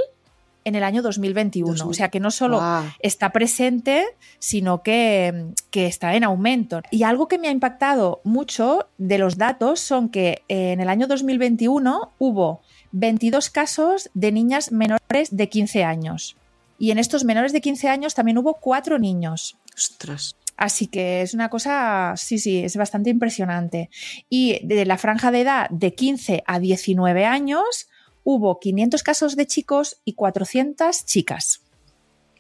[0.66, 1.72] en el año 2021.
[1.72, 1.90] 2000.
[1.90, 2.62] O sea que no solo
[3.00, 4.06] está presente,
[4.40, 6.82] sino que, que está en aumento.
[6.92, 10.90] Y algo que me ha impactado mucho de los datos son que eh, en el
[10.90, 16.38] año 2021 hubo 22 casos de niñas menores de 15 años.
[16.80, 19.58] Y en estos menores de 15 años también hubo cuatro niños.
[19.76, 20.36] Ostras.
[20.58, 23.90] Así que es una cosa, sí, sí, es bastante impresionante.
[24.30, 27.88] Y de la franja de edad de 15 a 19 años
[28.24, 31.62] hubo 500 casos de chicos y 400 chicas.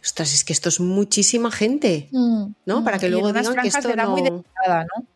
[0.01, 2.09] Ostras, es que esto es muchísima gente,
[2.65, 2.83] ¿no?
[2.83, 4.29] Para que luego digan que esto de edad muy no...
[4.31, 5.07] delicada, ¿no?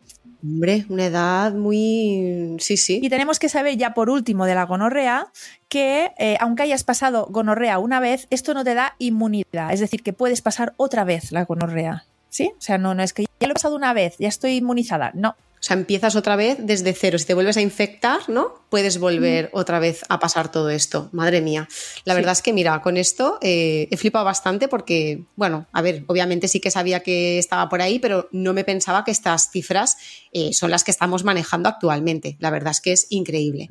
[0.43, 2.55] Hombre, una edad muy...
[2.59, 2.99] Sí, sí.
[3.01, 5.31] Y tenemos que saber ya por último de la gonorrea
[5.67, 9.73] que eh, aunque hayas pasado gonorrea una vez, esto no te da inmunidad.
[9.73, 12.05] Es decir, que puedes pasar otra vez la gonorrea.
[12.29, 12.51] ¿Sí?
[12.57, 15.11] O sea, no, no es que ya lo he pasado una vez, ya estoy inmunizada.
[15.13, 15.35] No.
[15.59, 17.17] O sea, empiezas otra vez desde cero.
[17.17, 18.53] Si te vuelves a infectar, ¿no?
[18.69, 21.09] Puedes volver otra vez a pasar todo esto.
[21.13, 21.67] Madre mía.
[22.05, 22.17] La Sí.
[22.17, 26.47] verdad es que, mira, con esto eh, he flipado bastante porque, bueno, a ver, obviamente
[26.47, 29.97] sí que sabía que estaba por ahí, pero no me pensaba que estas cifras
[30.31, 32.37] eh, son las que estamos manejando actualmente.
[32.39, 33.67] La verdad es que es increíble.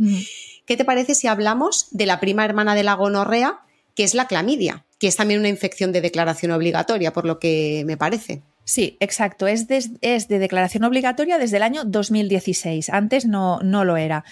[0.66, 3.60] ¿Qué te parece si hablamos de la prima hermana de la gonorrea,
[3.94, 7.84] que es la clamidia, que es también una infección de declaración obligatoria, por lo que
[7.86, 8.42] me parece?
[8.68, 9.46] Sí, exacto.
[9.46, 12.90] Es, de declaración obligatoria desde el año 2016.
[12.90, 14.24] Antes no, no lo era.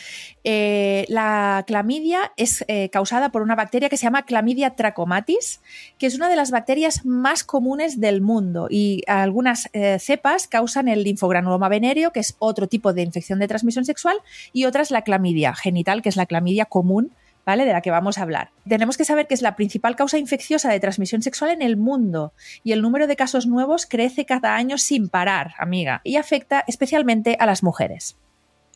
[0.43, 5.61] Eh, la clamidia es eh, causada por una bacteria que se llama Clamidia trachomatis,
[5.99, 8.67] que es una de las bacterias más comunes del mundo.
[8.69, 13.47] Y algunas eh, cepas causan el linfogranuloma venéreo, que es otro tipo de infección de
[13.47, 14.17] transmisión sexual,
[14.53, 17.13] y otras la clamidia genital, que es la clamidia común
[17.47, 17.65] ¿vale?
[17.65, 18.51] De la que vamos a hablar.
[18.69, 22.33] Tenemos que saber que es la principal causa infecciosa de transmisión sexual en el mundo
[22.63, 27.37] y el número de casos nuevos crece cada año sin parar, amiga, y afecta especialmente
[27.39, 28.17] a las mujeres.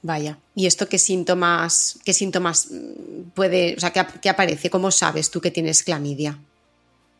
[0.02, 0.38] Vaya.
[0.54, 4.70] ¿Y esto qué síntomas, qué síntomas mm, puede, o sea, qué, qué aparece?
[4.70, 6.38] ¿Cómo sabes tú que tienes clamidia?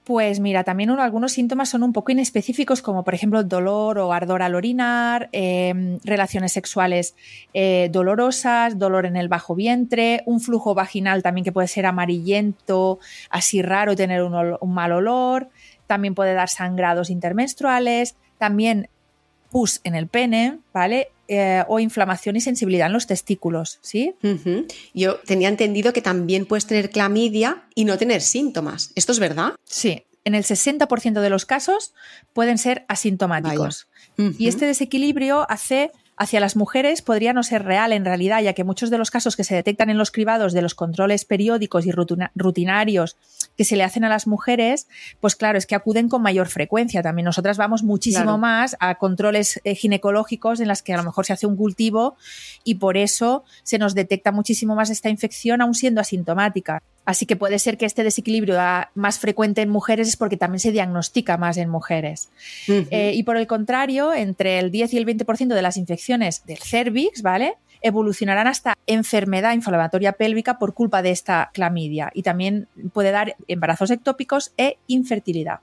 [0.09, 4.15] Pues mira, también uno- algunos síntomas son un poco inespecíficos, como por ejemplo dolor o
[4.15, 7.15] ardor al orinar, eh, relaciones sexuales
[7.53, 13.01] eh, dolorosas, dolor en el bajo vientre, un flujo vaginal también que puede ser amarillento,
[13.29, 15.51] así raro, tener un mal olor,
[15.87, 18.89] también puede dar sangrados intermenstruales, también
[19.51, 21.09] pus en el pene, ¿vale?
[21.31, 24.15] Eh, o inflamación y sensibilidad en los testículos, ¿sí?
[24.95, 28.93] Yo tenía entendido que también puedes tener clamidia y no tener síntomas.
[28.95, 29.53] ¿Esto es verdad?
[29.65, 31.93] Sí, en el 60% de los casos
[32.33, 33.89] pueden ser asintomáticos.
[34.39, 38.65] Y este desequilibrio hace hacia las mujeres podría no ser real en realidad, ya que
[38.65, 41.93] muchos de los casos que se detectan en los cribados de los controles periódicos y
[41.93, 43.17] rutina- rutinarios
[43.59, 44.87] que se le hacen a las mujeres,
[45.21, 47.03] pues claro, es que acuden con mayor frecuencia.
[47.03, 48.39] También nosotras vamos muchísimo Claro.
[48.39, 52.17] más a controles eh, ginecológicos en las que a lo mejor se hace un cultivo
[52.65, 56.81] y por eso se nos detecta muchísimo más esta infección aún siendo asintomática.
[57.05, 58.57] Así que puede ser que este desequilibrio
[58.95, 62.29] más frecuente en mujeres es porque también se diagnostica más en mujeres.
[62.69, 66.59] Eh, y por el contrario, entre el 10 y el 20% de las infecciones del
[66.59, 67.55] cervix, ¿vale?
[67.83, 73.91] Evolucionarán hasta enfermedad inflamatoria pélvica por culpa de esta clamidia y también puede dar embarazos
[73.91, 75.61] ectópicos e infertilidad.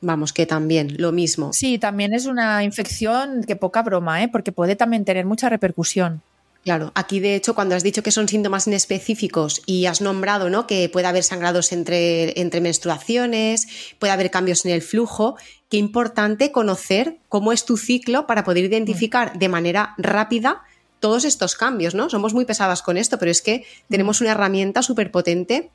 [0.00, 1.52] Vamos, que también, lo mismo.
[1.52, 4.28] Sí, también es una infección que poca broma, ¿eh?
[4.28, 6.22] porque puede también tener mucha repercusión.
[6.64, 10.66] Claro, aquí de hecho cuando has dicho que son síntomas inespecíficos y has nombrado ¿no?
[10.66, 13.66] que puede haber sangrados entre, entre menstruaciones,
[13.98, 15.36] puede haber cambios en el flujo,
[15.68, 20.62] qué importante conocer cómo es tu ciclo para poder identificar de manera rápida
[21.04, 22.08] todos estos cambios, ¿no?
[22.08, 25.68] Somos muy pesadas con esto, pero es que tenemos una herramienta súper potente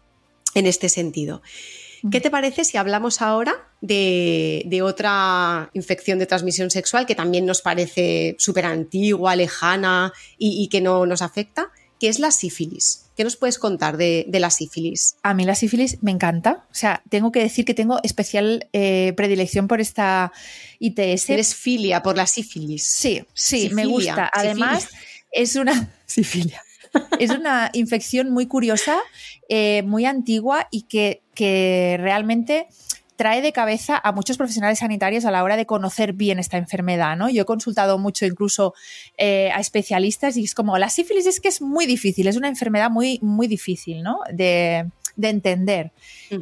[0.55, 1.43] en este sentido.
[2.11, 7.45] ¿Qué te parece si hablamos ahora de, de otra infección de transmisión sexual que también
[7.45, 11.69] nos parece súper antigua, lejana y, y que no nos afecta?
[11.99, 13.05] Que es la sífilis.
[13.15, 15.17] ¿Qué nos puedes contar de, de la sífilis?
[15.21, 16.65] A mí la sífilis me encanta.
[16.71, 20.31] O sea, tengo que decir que tengo especial eh, predilección por esta
[20.79, 21.29] ITS.
[21.29, 22.83] Eres filia por la sífilis.
[22.83, 24.31] Sí, sí, me gusta.
[24.33, 24.87] Además.
[25.31, 25.89] Es una.
[26.05, 26.61] Sifilia.
[27.19, 28.97] Es una infección muy curiosa,
[29.47, 32.67] eh, muy antigua y que, que realmente
[33.15, 37.17] trae de cabeza a muchos profesionales sanitarios a la hora de conocer bien esta enfermedad,
[37.17, 37.29] ¿no?
[37.29, 38.73] Yo he consultado mucho incluso
[39.17, 42.47] eh, a especialistas y es como, la sífilis es que es muy difícil, es una
[42.47, 44.19] enfermedad muy, muy difícil, ¿no?
[44.31, 45.91] De, de entender.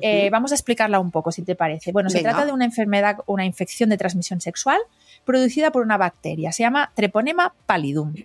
[0.02, 1.92] Eh, vamos a explicarla un poco, si te parece.
[1.92, 4.80] Bueno, se trata de una enfermedad, una infección de transmisión sexual
[5.28, 6.52] producida por una bacteria.
[6.52, 8.16] Se llama Treponema pallidum,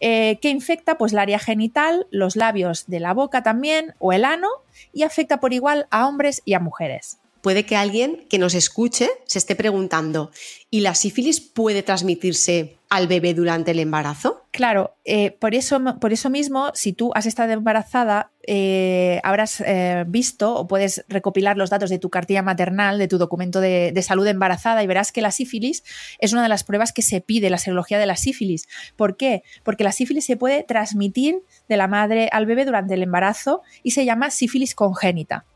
[0.00, 4.26] eh, que infecta pues, el área genital, los labios de la boca también, o el
[4.26, 4.48] ano,
[4.92, 7.18] y afecta por igual a hombres y a mujeres.
[7.42, 10.30] Puede que alguien que nos escuche se esté preguntando,
[10.70, 14.44] ¿y la sífilis puede transmitirse al bebé durante el embarazo?
[14.50, 20.04] Claro, eh, por, eso, por eso mismo, si tú has estado embarazada, eh, habrás eh,
[20.06, 24.02] visto o puedes recopilar los datos de tu cartilla maternal, de tu documento de, de,
[24.02, 25.84] salud embarazada y verás que la sífilis
[26.18, 28.68] es una de las pruebas que se pide, la serología de la sífilis.
[28.96, 29.44] ¿Por qué?
[29.62, 33.92] Porque la sífilis se puede transmitir de la madre al bebé durante el embarazo y
[33.92, 35.46] se llama sífilis congénita.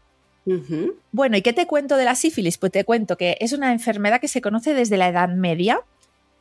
[1.12, 2.58] Bueno, ¿y qué te cuento de la sífilis?
[2.58, 5.80] Pues te cuento que es una enfermedad que se conoce desde la Edad Media,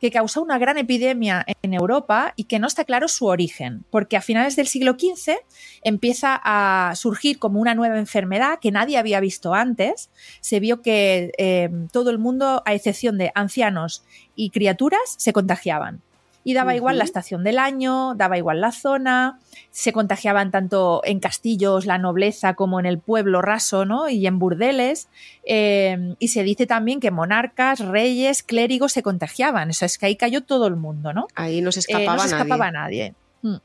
[0.00, 4.18] que causó una gran epidemia en Europa y que no está claro su origen, porque
[4.18, 5.36] a finales del siglo XV
[5.82, 10.10] empieza a surgir como una nueva enfermedad que nadie había visto antes.
[10.42, 14.04] Se vio que eh, todo el mundo, a excepción de ancianos
[14.36, 16.02] y criaturas, se contagiaban.
[16.44, 16.76] Y daba uh -huh.
[16.76, 21.98] igual la estación del año, daba igual la zona, se contagiaban tanto en castillos, la
[21.98, 24.08] nobleza, como en el pueblo raso, ¿no?
[24.08, 25.08] Y en burdeles.
[25.44, 29.70] Eh, y se dice también que monarcas, reyes, clérigos se contagiaban.
[29.70, 31.26] Eso es que ahí cayó todo el mundo, ¿no?
[31.34, 33.14] Ahí no se escapaba, eh, no se escapaba nadie.
[33.42, 33.60] nadie.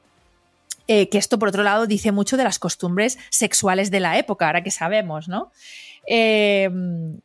[0.91, 4.47] Eh, que esto, por otro lado, dice mucho de las costumbres sexuales de la época,
[4.47, 5.51] ahora que sabemos, ¿no?
[6.07, 6.67] Eh,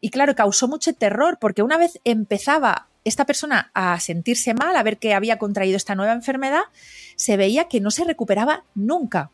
[0.03, 4.83] y claro, causó mucho terror, porque una vez empezaba esta persona a sentirse mal, a
[4.83, 6.62] ver que había contraído esta nueva enfermedad,
[7.17, 9.31] se veía que no se recuperaba nunca.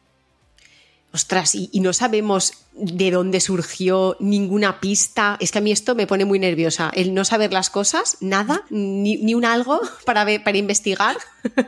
[1.12, 5.36] Ostras, y, no sabemos de dónde surgió ninguna pista.
[5.40, 6.92] Es que a mí esto me pone muy nerviosa.
[6.94, 11.16] El no saber las cosas, nada, ni, ni un algo para, ver, para investigar.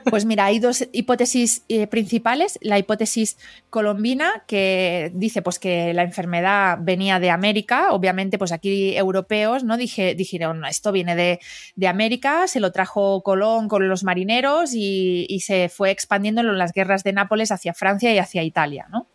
[0.09, 2.57] Pues mira, hay dos hipótesis eh, principales.
[2.63, 3.37] La hipótesis
[3.69, 7.89] colombina, que dice pues que la enfermedad venía de América.
[7.91, 11.41] Obviamente, pues aquí europeos no Dije, dijeron, esto viene de,
[11.75, 16.57] de, América, se lo trajo Colón con los marineros y, y se fue expandiendo en
[16.57, 19.09] las guerras de Nápoles hacia Francia y hacia Italia, ¿no?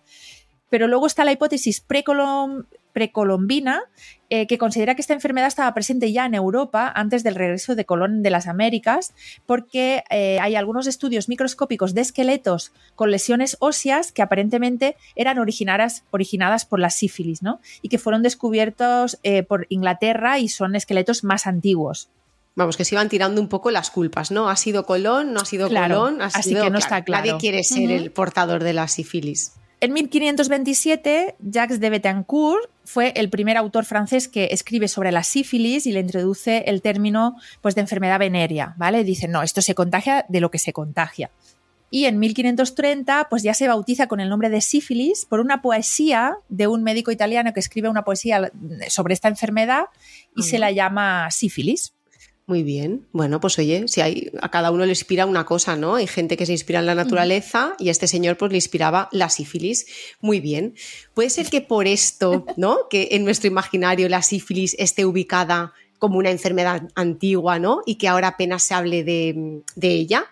[0.70, 2.66] Pero luego está la hipótesis precolom
[2.98, 3.84] precolombina,
[4.32, 7.86] eh, que considera que esta enfermedad estaba presente ya en Europa antes del regreso de
[7.86, 9.14] Colón de las Américas,
[9.46, 16.06] porque eh, hay algunos estudios microscópicos de esqueletos con lesiones óseas que aparentemente eran originadas,
[16.10, 17.62] originadas por la sífilis, ¿no?
[17.84, 22.10] Y que fueron descubiertos eh, por Inglaterra y son esqueletos más antiguos.
[22.56, 24.50] Vamos, que se iban tirando un poco las culpas, ¿no?
[24.50, 25.34] ¿Ha sido Colón?
[25.34, 26.22] ¿No ha sido claro, Colón?
[26.24, 27.28] Ha así sido, que no está claro.
[27.28, 28.02] Nadie quiere ser uh -huh.
[28.02, 29.54] el portador de la sífilis.
[29.80, 35.86] En 1527, Jacques de Betancourt fue el primer autor francés que escribe sobre la sífilis
[35.86, 39.04] y le introduce el término pues, de enfermedad venérea, ¿vale?
[39.04, 41.30] Dice, no, esto se contagia de lo que se contagia.
[41.92, 46.38] Y en 1530, pues ya se bautiza con el nombre de sífilis por una poesía
[46.50, 48.52] de un médico italiano que escribe una poesía
[48.90, 49.86] sobre esta enfermedad
[50.36, 51.94] y se la llama sífilis.
[52.48, 53.06] Muy bien.
[53.12, 55.96] Bueno, pues oye, si hay, a cada uno le inspira una cosa, ¿no?
[55.96, 59.10] Hay gente que se inspira en la naturaleza y a este señor pues le inspiraba
[59.12, 59.86] la sífilis.
[60.22, 60.74] Muy bien.
[61.14, 62.78] Puede ser que por esto, ¿no?
[62.90, 67.82] Que en nuestro imaginario la sífilis esté ubicada como una enfermedad antigua, ¿no?
[67.86, 70.28] Y que ahora apenas se hable de, de ella.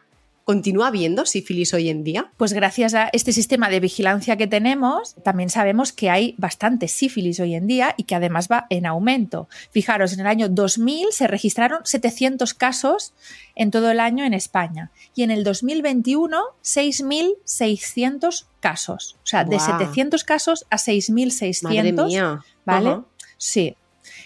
[0.45, 2.31] ¿Continúa habiendo sífilis hoy en día?
[2.37, 7.39] Pues gracias a este sistema de vigilancia que tenemos, también sabemos que hay bastante sífilis
[7.39, 9.49] hoy en día y que además va en aumento.
[9.71, 13.15] Fijaros, en el año 2000 se registraron 700 casos
[13.55, 19.17] en todo el año en España y en el 2021 6.600 casos.
[19.23, 19.79] O sea, de Guau.
[19.79, 21.63] 700 casos a 6.600.
[21.63, 22.45] Madre mía.
[22.65, 23.01] ¿Vale?
[23.37, 23.75] Sí.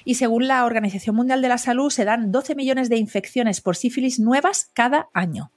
[0.04, 3.78] Y según la Organización Mundial de la Salud, se dan 12 millones de infecciones por
[3.78, 5.54] sífilis nuevas cada año.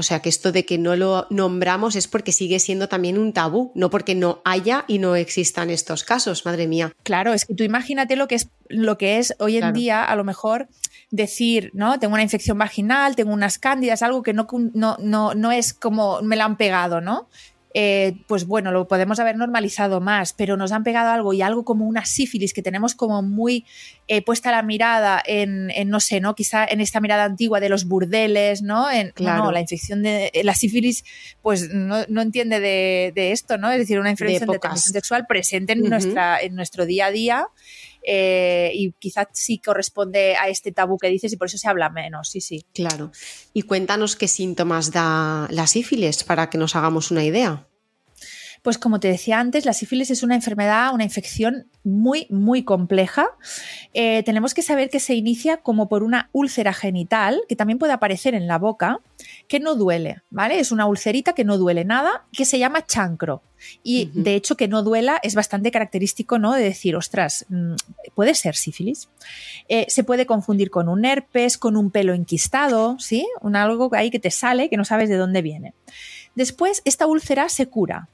[0.00, 3.34] O sea que esto de que no lo nombramos es porque sigue siendo también un
[3.34, 6.90] tabú, no porque no haya y no existan estos casos, madre mía.
[7.02, 9.74] Claro, es que tú imagínate lo que es, lo que es hoy en Claro.
[9.74, 10.68] día, a lo mejor
[11.10, 11.98] decir, ¿no?
[11.98, 16.22] Tengo una infección vaginal, tengo unas cándidas, algo que no, no, no, no es como
[16.22, 17.28] me la han pegado, ¿no?
[17.72, 21.64] Eh, pues bueno, lo podemos haber normalizado más, pero nos han pegado algo y algo
[21.64, 23.64] como una sífilis que tenemos como muy
[24.08, 26.34] eh, puesta la mirada en, en, no sé, ¿no?
[26.34, 28.90] Quizá en esta mirada antigua de los burdeles, ¿no?
[28.90, 29.44] En, Claro.
[29.44, 31.04] no, la infección de la sífilis,
[31.42, 33.70] pues no, no entiende de, de esto, ¿no?
[33.70, 34.60] Es decir, una infección de, épocas.
[34.60, 37.46] transmisión sexual presente en, nuestra, en nuestro día a día.
[38.02, 41.90] Eh, y quizás sí corresponde a este tabú que dices y por eso se habla
[41.90, 42.64] menos, sí, sí.
[42.74, 43.12] Claro.
[43.52, 47.66] Y cuéntanos qué síntomas da la sífilis para que nos hagamos una idea.
[48.62, 53.28] Pues como te decía antes, la sífilis es una enfermedad, una infección muy, muy compleja.
[53.94, 57.94] Eh, tenemos que saber que se inicia como por una úlcera genital, que también puede
[57.94, 59.00] aparecer en la boca,
[59.50, 60.60] que no duele, ¿vale?
[60.60, 63.42] Es una ulcerita que no duele nada, que se llama chancro.
[63.82, 66.54] Y de hecho que no duela es bastante característico, ¿no?
[66.54, 67.74] De decir, ostras, mm,
[68.14, 69.08] puede ser sífilis.
[69.68, 73.26] Eh, se puede confundir con un herpes, con un pelo enquistado, ¿sí?
[73.40, 75.74] Un algo ahí que te sale que no sabes de dónde viene.
[76.36, 78.08] Después, esta úlcera se cura.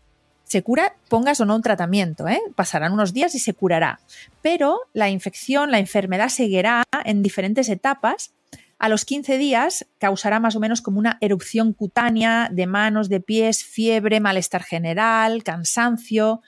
[0.45, 2.41] Se cura, pongas o no un tratamiento, ¿eh?
[2.55, 4.01] pasarán unos días y se curará.
[4.41, 8.33] Pero la infección, la enfermedad seguirá en diferentes etapas.
[8.79, 13.21] A los 15 días causará más o menos como una erupción cutánea de manos, de
[13.21, 16.43] pies, fiebre, malestar general, cansancio.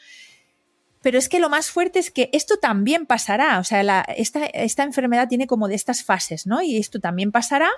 [1.01, 3.59] Pero es que lo más fuerte es que esto también pasará.
[3.59, 6.61] O sea, esta enfermedad tiene como de estas fases, ¿no?
[6.61, 7.71] Y esto también pasará,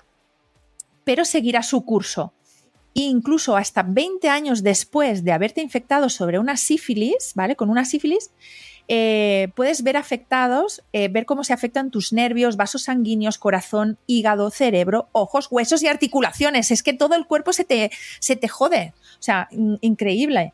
[1.05, 2.35] pero seguirá su curso
[2.93, 7.57] incluso hasta 20 años después de haberte infectado sobre una sífilis, ¿vale?
[7.57, 8.33] Con una sífilis,
[8.89, 14.51] eh, puedes ver afectados, eh, ver cómo se afectan tus nervios, vasos sanguíneos, corazón, hígado,
[14.51, 16.71] cerebro, ojos, huesos y articulaciones.
[16.71, 18.93] Es que todo el cuerpo se te, se te jode.
[19.19, 20.53] O sea, in- increíble.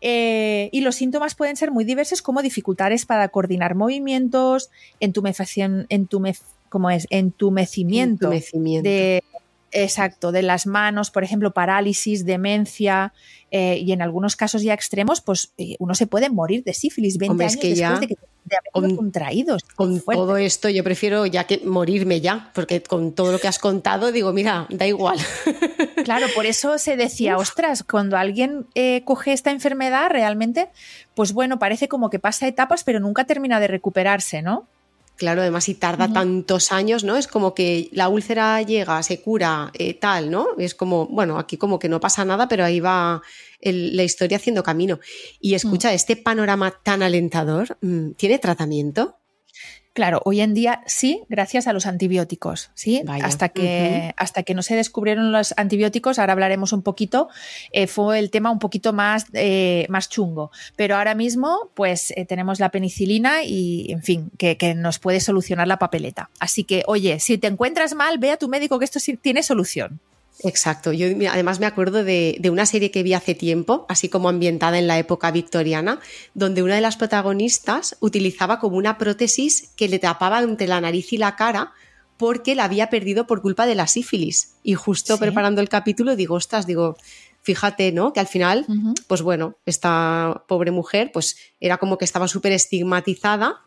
[0.00, 6.40] Eh, y los síntomas pueden ser muy diversos, como dificultades para coordinar movimientos, entumefacción, entumef,
[6.68, 7.06] ¿cómo es?
[7.10, 8.88] Entumecimiento Entumecimiento.
[8.88, 9.24] de
[9.70, 13.12] exacto de las manos por ejemplo parálisis demencia
[13.50, 17.18] eh, y en algunos casos ya extremos pues eh, uno se puede morir de sífilis
[17.18, 20.20] 20 Hombre, es años ya después de, que, de con- contraído Es Con fuerte.
[20.20, 24.10] todo esto yo prefiero ya que morirme ya, porque con todo lo que has contado
[24.12, 25.18] digo, mira, da igual.
[26.04, 30.68] claro por eso se decía ostras cuando alguien eh, coge esta enfermedad realmente
[31.14, 34.66] pues bueno parece como que pasa etapas pero nunca termina de recuperarse no
[35.18, 37.16] Claro, además si tarda tantos años, ¿no?
[37.16, 40.46] Es como que la úlcera llega, se cura, eh, tal, ¿no?
[40.58, 43.20] Es como, bueno, aquí como que no pasa nada, pero ahí va
[43.60, 45.00] el- la historia haciendo camino.
[45.40, 49.17] Y escucha, este panorama tan alentador, mm, ¿tiene tratamiento?
[49.98, 53.02] Claro, hoy en día sí, gracias a los antibióticos, ¿sí?
[53.04, 57.28] Vaya, Hasta, que, hasta que no se descubrieron los antibióticos, ahora hablaremos un poquito,
[57.72, 60.52] eh, fue el tema un poquito más, eh, más chungo.
[60.76, 65.18] Pero ahora mismo, pues eh, tenemos la penicilina y, en fin, que, que nos puede
[65.18, 66.30] solucionar la papeleta.
[66.38, 69.42] Así que, oye, si te encuentras mal, ve a tu médico que esto sí tiene
[69.42, 69.98] solución.
[70.44, 70.92] Exacto.
[70.92, 74.78] Yo además me acuerdo de, de una serie que vi hace tiempo, así como ambientada
[74.78, 75.98] en la época victoriana,
[76.34, 81.12] donde una de las protagonistas utilizaba como una prótesis que le tapaba entre la nariz
[81.12, 81.72] y la cara
[82.18, 84.54] porque la había perdido por culpa de la sífilis.
[84.62, 85.20] Y justo Sí.
[85.20, 86.96] preparando el capítulo digo, ostras, digo,
[87.42, 88.12] fíjate, ¿no?
[88.12, 88.66] Que al final,
[89.06, 93.60] pues bueno, esta pobre mujer, pues era como que estaba súper estigmatizada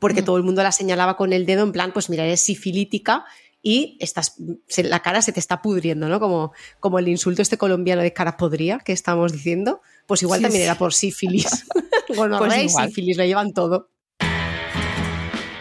[0.00, 0.24] porque Mm.
[0.24, 3.24] todo el mundo la señalaba con el dedo en plan, pues mira, eres sifilítica
[3.62, 4.34] y estás,
[4.68, 6.18] se- la cara se te está pudriendo, ¿no?
[6.20, 10.42] Como, como el insulto este colombiano de cara podría que estamos diciendo, pues igual Sí,
[10.42, 10.64] también sí.
[10.64, 11.64] era por sífilis.
[12.08, 13.88] Gonorrea Pues sífilis, lo llevan todo.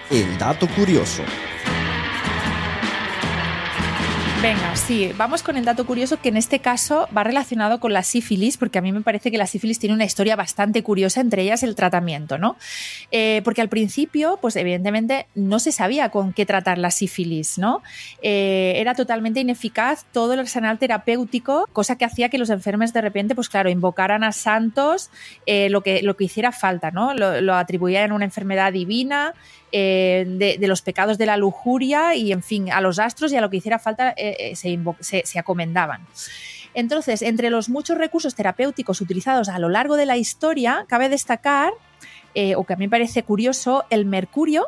[0.10, 1.24] El dato curioso.
[4.42, 8.02] Venga, sí, vamos con el dato curioso que en este caso va relacionado con la
[8.02, 11.44] sífilis, porque a mí me parece que la sífilis tiene una historia bastante curiosa, entre
[11.44, 12.56] ellas el tratamiento, ¿no?
[13.12, 17.84] Eh, porque al principio, pues evidentemente no se sabía con qué tratar la sífilis, ¿no?
[18.24, 23.02] Eh, era totalmente ineficaz todo el arsenal terapéutico, cosa que hacía que los enfermos de
[23.02, 25.12] repente, pues claro, invocaran a santos
[25.46, 27.14] eh, lo, que, lo que hiciera falta, ¿no?
[27.14, 29.36] Lo, atribuían a una enfermedad divina,
[29.72, 33.50] de, los pecados de la lujuria y, en fin, a los astros y a lo
[33.50, 36.06] que hiciera falta se, eh, se se- se acomendaban.
[36.74, 41.74] Entonces, entre los muchos recursos terapéuticos utilizados a lo largo de la historia, cabe destacar,
[42.34, 44.68] eh, o que a mí me parece curioso, el mercurio,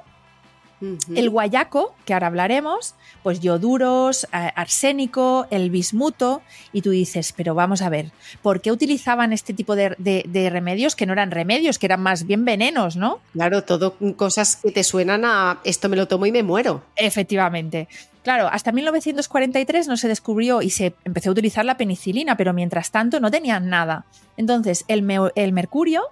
[1.16, 6.42] el guayaco, que ahora hablaremos, pues yoduros, arsénico, el bismuto,
[6.74, 8.12] y tú dices, pero vamos a ver,
[8.42, 12.02] ¿por qué utilizaban este tipo de, de- de remedios que no eran remedios, que eran
[12.02, 13.20] más bien venenos, ¿no?
[13.32, 16.84] Claro, todo cosas que te suenan a esto me lo tomo y me muero.
[16.98, 17.88] Efectivamente.
[18.24, 22.90] Claro, hasta 1943 no se descubrió y se empezó a utilizar la penicilina, pero mientras
[22.92, 24.06] tanto no tenían nada.
[24.38, 26.04] Entonces, el, me- el mercurio,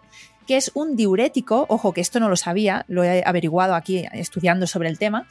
[0.45, 4.68] que es un diurético, ojo que esto no lo sabía, lo he averiguado aquí estudiando
[4.68, 5.26] sobre el tema.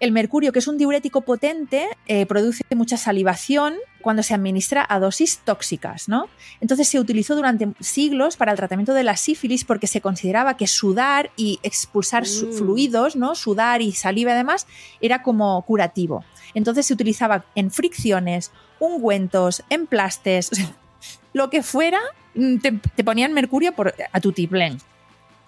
[0.00, 3.74] El mercurio, que es un diurético potente, eh, produce mucha salivación
[4.04, 6.28] cuando se administra a dosis tóxicas, ¿no?
[6.60, 10.68] Entonces se utilizó durante siglos para el tratamiento de la sífilis porque se consideraba que
[10.68, 12.52] sudar y expulsar Mm.
[12.56, 13.34] fluidos, ¿no?
[13.34, 14.68] Sudar y saliva además
[15.00, 16.24] era como curativo.
[16.54, 20.50] Entonces se utilizaba en fricciones, ungüentos, emplastes,
[21.32, 21.98] lo que fuera,
[22.36, 24.78] mm, te, te ponían mercurio por, a tu tiplén.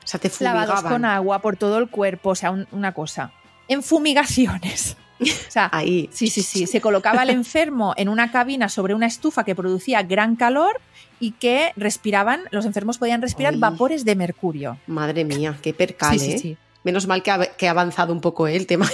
[0.02, 0.92] O sea, te Lavados fumigaban.
[0.92, 3.32] con agua por todo el cuerpo, o sea, un- una cosa.
[3.68, 4.96] En fumigaciones.
[5.20, 6.08] O sea, Ahí.
[6.12, 6.66] Sí, sí, sí.
[6.66, 10.80] Se colocaba al enfermo en una cabina sobre una estufa que producía gran calor
[11.20, 13.60] y que respiraban, los enfermos podían respirar Ay.
[13.60, 14.78] vapores de mercurio.
[14.86, 16.38] Madre mía, qué percal, sí, sí, ¿eh?
[16.38, 16.56] sí.
[16.84, 18.54] Menos mal que ha, que ha avanzado un poco ¿eh?
[18.54, 18.88] el tema.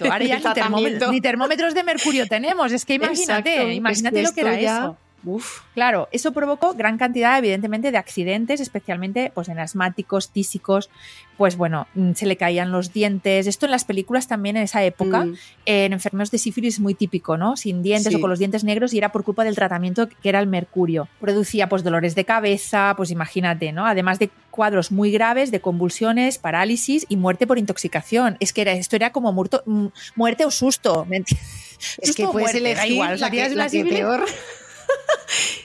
[0.00, 1.12] Ahora ya ni, termómetros, tratamiento.
[1.12, 2.72] ni termómetros de mercurio tenemos.
[2.72, 4.96] Es que imagínate, Exacto, imagínate es que lo que era ya- eso.
[5.24, 10.90] Uf, Claro, eso provocó gran cantidad, evidentemente, de accidentes, especialmente pues, en asmáticos, tísicos,
[11.36, 13.46] pues bueno, mm, se le caían los dientes.
[13.46, 15.34] Esto en las películas también en esa época, mm,
[15.66, 17.56] en enfermos de sífilis muy típico, ¿no?
[17.56, 18.14] Sin dientes Sí.
[18.16, 21.08] o con los dientes negros y era por culpa del tratamiento que era el mercurio.
[21.20, 23.86] Producía pues dolores de cabeza, pues imagínate, ¿no?
[23.86, 28.36] Además de cuadros muy graves de convulsiones, parálisis y muerte por intoxicación.
[28.40, 31.04] Es que era, esto era como muerto- mm, muerte o susto.
[31.08, 31.46] ¿me entiendes?
[31.98, 34.24] es que Susto puedes elegir igual, la que, la que peor.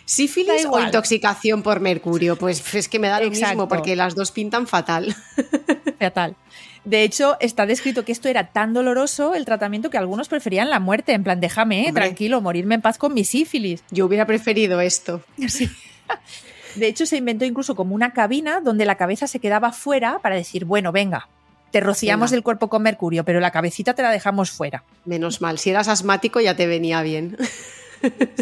[0.06, 2.36] ¿Sífilis o intoxicación por mercurio?
[2.38, 3.48] Pues es que me da lo Exacto.
[3.48, 5.16] mismo, porque las dos pintan fatal.
[6.00, 6.36] fatal.
[6.84, 10.80] De hecho, está descrito que esto era tan doloroso el tratamiento que algunos preferían la
[10.80, 11.14] muerte.
[11.14, 12.04] En plan, déjame, Hombre.
[12.04, 13.84] tranquilo, morirme en paz con mi sífilis.
[13.90, 15.22] Yo hubiera preferido esto.
[15.48, 15.70] Sí.
[16.76, 20.36] De hecho, se inventó incluso como una cabina donde la cabeza se quedaba fuera para
[20.36, 21.30] decir, bueno, venga,
[21.72, 22.38] te rociamos Venga.
[22.38, 24.84] el cuerpo con mercurio, pero la cabecita te la dejamos fuera.
[25.06, 27.38] Menos mal, si eras asmático ya te venía bien.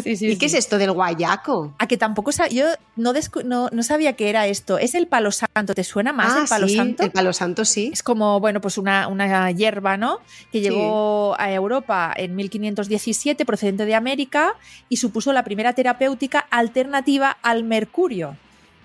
[0.02, 1.74] Sí, sí, ¿Y qué es esto del guayaco?
[1.78, 4.78] A que tampoco sa- yo no, descu- no, no sabía que era esto.
[4.78, 5.74] Es el palo santo.
[5.74, 7.02] ¿Te suena más ah, el palo sí, santo?
[7.04, 7.90] el palo santo sí.
[7.92, 10.18] Es como, bueno, pues una, una hierba, ¿no?
[10.50, 14.54] Que llegó a Europa en 1517 procedente de América
[14.88, 18.36] y supuso la primera terapéutica alternativa al mercurio,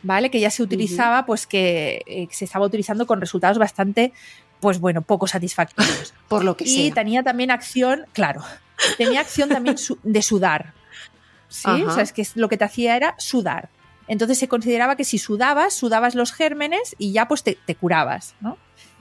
[0.04, 0.30] ¿vale?
[0.30, 4.14] Que ya se utilizaba, pues que eh, se estaba utilizando con resultados bastante,
[4.60, 6.14] pues bueno, poco satisfactorios.
[6.28, 6.94] Por lo que y sea.
[6.94, 8.44] tenía también acción, claro,
[8.98, 10.74] tenía acción también su- de sudar.
[11.50, 11.64] ¿Sí?
[11.70, 11.84] Ajá.
[11.86, 13.70] O sea, es que lo que te hacía era sudar.
[14.08, 18.36] Entonces se consideraba que si sudabas, sudabas los gérmenes y ya pues te, te curabas,
[18.42, 18.58] ¿no?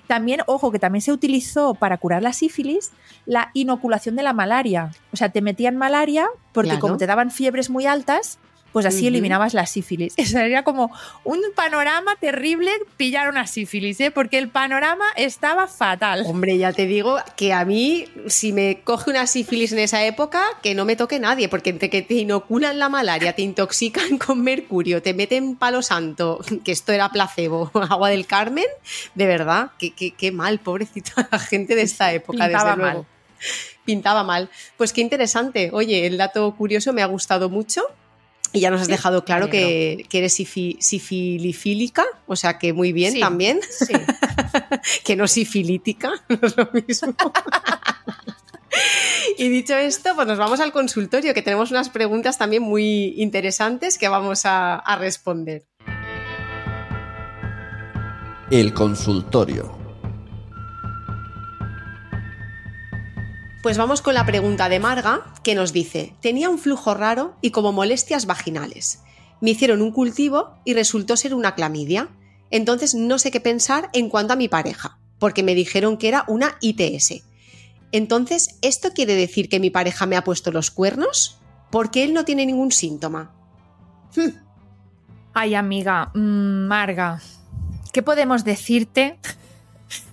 [0.06, 2.92] También, ojo, que también se utilizó para curar la sífilis
[3.24, 4.92] la inoculación de la malaria.
[5.12, 6.80] O sea, te metían malaria porque Claro.
[6.80, 8.38] como te daban fiebres muy altas,
[8.72, 10.12] pues así eliminabas la sífilis.
[10.18, 10.90] Eso era como
[11.24, 14.10] un panorama terrible pillar una sífilis, ¿eh?
[14.10, 16.24] porque el panorama estaba fatal.
[16.26, 20.42] Hombre, ya te digo que a mí, si me coge una sífilis en esa época,
[20.62, 24.42] que no me toque nadie, porque entre que te inoculan la malaria, te intoxican con
[24.42, 28.66] mercurio, te meten palo santo, que esto era placebo, agua del Carmen,
[29.14, 32.98] de verdad, qué, qué- qué mal, pobrecita la gente de esta época, Pintaba desde luego.
[33.02, 33.06] mal.
[33.84, 34.50] Pintaba mal.
[34.76, 35.70] Pues qué interesante.
[35.72, 37.82] Oye, el dato curioso me ha gustado mucho.
[38.52, 42.92] Y ya nos has dejado claro que, que eres sifi- sifilifílica, o sea que muy
[42.92, 43.20] bien Sí.
[43.20, 43.92] también, Sí.
[45.04, 47.14] que no sifilítica, no es lo mismo.
[49.38, 53.98] y dicho esto, pues nos vamos al consultorio, que tenemos unas preguntas también muy interesantes
[53.98, 55.64] que vamos a, a responder.
[58.50, 59.76] El consultorio.
[63.66, 67.50] Pues vamos con la pregunta de Marga, que nos dice, tenía un flujo raro y
[67.50, 69.02] como molestias vaginales.
[69.40, 72.08] Me hicieron un cultivo y resultó ser una clamidia.
[72.52, 76.24] Entonces no sé qué pensar en cuanto a mi pareja, porque me dijeron que era
[76.28, 77.24] una ITS.
[77.90, 81.40] Entonces, ¿esto quiere decir que mi pareja me ha puesto los cuernos?
[81.72, 83.34] Porque él no tiene ningún síntoma.
[84.14, 84.30] Hmm,
[85.34, 87.20] Ay, amiga, mm, Marga,
[87.92, 89.18] ¿qué podemos decirte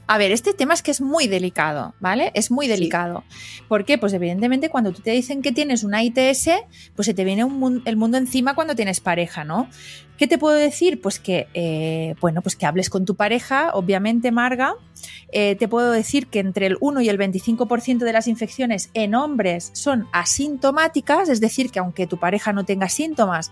[0.05, 2.31] A ver, este tema es que es muy delicado, ¿vale?
[2.35, 3.23] Es muy delicado.
[3.69, 3.97] ¿Por qué?
[3.97, 6.49] Pues evidentemente cuando tú te dicen que tienes una ITS,
[6.95, 9.69] pues se te viene un mun- el mundo encima cuando tienes pareja, ¿no?
[10.17, 11.01] ¿Qué te puedo decir?
[11.01, 14.75] Pues que, eh, bueno, pues que hables con tu pareja, obviamente, Marga.
[15.31, 19.15] Eh, te puedo decir que entre el 1 y el 25% de las infecciones en
[19.15, 23.51] hombres son asintomáticas, es decir, que aunque tu pareja no tenga síntomas,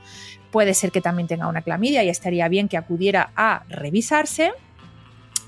[0.52, 4.52] puede ser que también tenga una clamidia y estaría bien que acudiera a revisarse.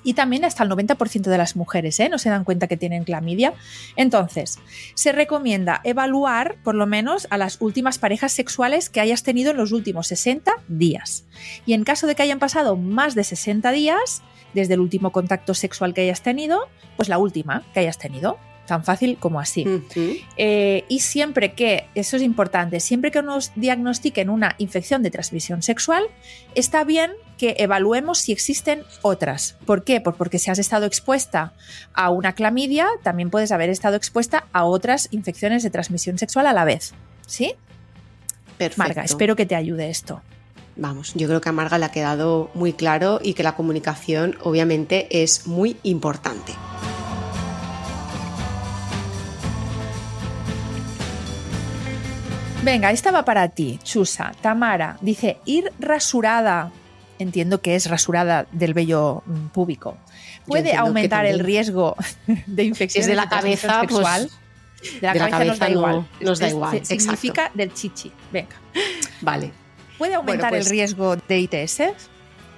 [0.03, 2.09] Y también hasta el 90% de las mujeres ¿eh?
[2.09, 3.53] no se dan cuenta que tienen clamidia.
[3.95, 4.59] Entonces,
[4.95, 9.57] se recomienda evaluar por lo menos a las últimas parejas sexuales que hayas tenido en
[9.57, 11.25] los últimos 60 días.
[11.65, 14.21] Y en caso de que hayan pasado más de 60 días
[14.53, 18.37] desde el último contacto sexual que hayas tenido, pues la última que hayas tenido.
[18.65, 19.65] Tan fácil como así.
[20.37, 25.61] Eh, y siempre que, eso es importante, siempre que nos diagnostiquen una infección de transmisión
[25.61, 26.05] sexual,
[26.55, 27.11] está bien
[27.43, 29.57] que evaluemos si existen otras.
[29.65, 29.99] ¿Por qué?
[29.99, 31.51] Pues porque si has estado expuesta
[31.93, 36.53] a una clamidia, también puedes haber estado expuesta a otras infecciones de transmisión sexual a
[36.53, 36.93] la vez.
[37.27, 37.55] ¿Sí?
[38.57, 38.81] Perfecto.
[38.81, 40.21] Marga, espero que te ayude esto.
[40.77, 44.37] Vamos, yo creo que a Marga le ha quedado muy claro y que la comunicación
[44.41, 46.53] obviamente es muy importante.
[52.63, 54.31] Venga, esta va para ti, Chusa.
[54.39, 56.71] Tamara dice, ir rasurada.
[57.23, 59.97] Entiendo que es rasurada del vello mm, púbico.
[60.45, 61.95] ¿Puede aumentar el riesgo
[62.47, 64.29] de infecciones de la cabeza, pues, sexual?
[64.83, 66.07] de la de la cabeza, nos da cabeza no- igual.
[66.19, 67.01] nos da igual, exacto.
[67.01, 68.11] Significa del chichi.
[68.31, 68.55] Venga.
[69.21, 69.51] Vale.
[69.97, 71.81] ¿Puede aumentar pues- el riesgo de ITS?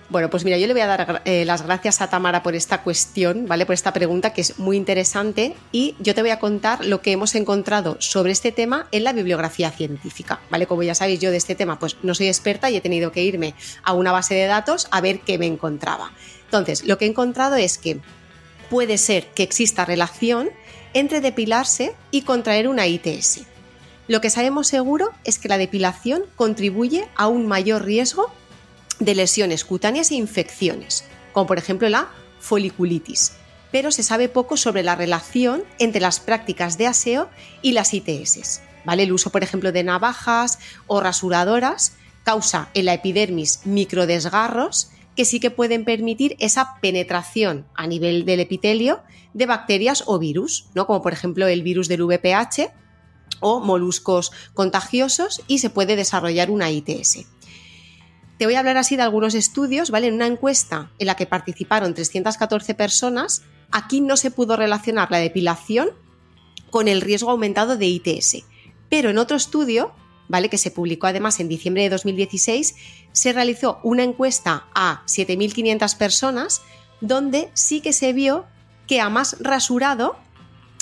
[0.07, 2.83] Bueno, pues mira, yo le voy a dar eh, las gracias a Tamara por esta
[2.83, 3.65] cuestión, ¿vale?
[3.65, 7.11] Por esta pregunta que es muy interesante y yo te voy a contar lo que
[7.11, 10.67] hemos encontrado sobre este tema en la bibliografía científica, ¿vale?
[10.67, 13.23] Como ya sabéis, yo de este tema pues no soy experta y he tenido que
[13.23, 16.11] irme a una base de datos a ver qué me encontraba.
[16.43, 17.99] Entonces, lo que he encontrado es que
[18.69, 20.51] puede ser que exista relación
[20.93, 23.41] entre depilarse y contraer una ITS.
[24.07, 28.31] Lo que sabemos seguro es que la depilación contribuye a un mayor riesgo
[28.99, 33.33] de lesiones cutáneas e infecciones, como por ejemplo la foliculitis.
[33.71, 37.29] Pero se sabe poco sobre la relación entre las prácticas de aseo
[37.61, 38.61] y las ITS.
[38.85, 39.03] ¿vale?
[39.03, 41.93] El uso, por ejemplo, de navajas o rasuradoras
[42.23, 48.41] causa en la epidermis microdesgarros que sí que pueden permitir esa penetración a nivel del
[48.41, 49.01] epitelio
[49.33, 50.87] de bacterias o virus, ¿no?
[50.87, 52.71] como por ejemplo el virus del VPH
[53.39, 57.25] o moluscos contagiosos y se puede desarrollar una ITS.
[58.38, 60.07] Te voy a hablar así de algunos estudios, ¿vale?
[60.07, 65.19] En una encuesta en la que participaron 314 personas, aquí no se pudo relacionar la
[65.19, 65.89] depilación
[66.69, 68.43] con el riesgo aumentado de ITS.
[68.89, 69.93] Pero en otro estudio,
[70.27, 70.49] ¿vale?
[70.49, 72.75] Que se publicó además en diciembre de 2016,
[73.13, 76.61] se realizó una encuesta a 7.500 personas
[76.99, 78.45] donde sí que se vio
[78.88, 80.17] que a más rasurado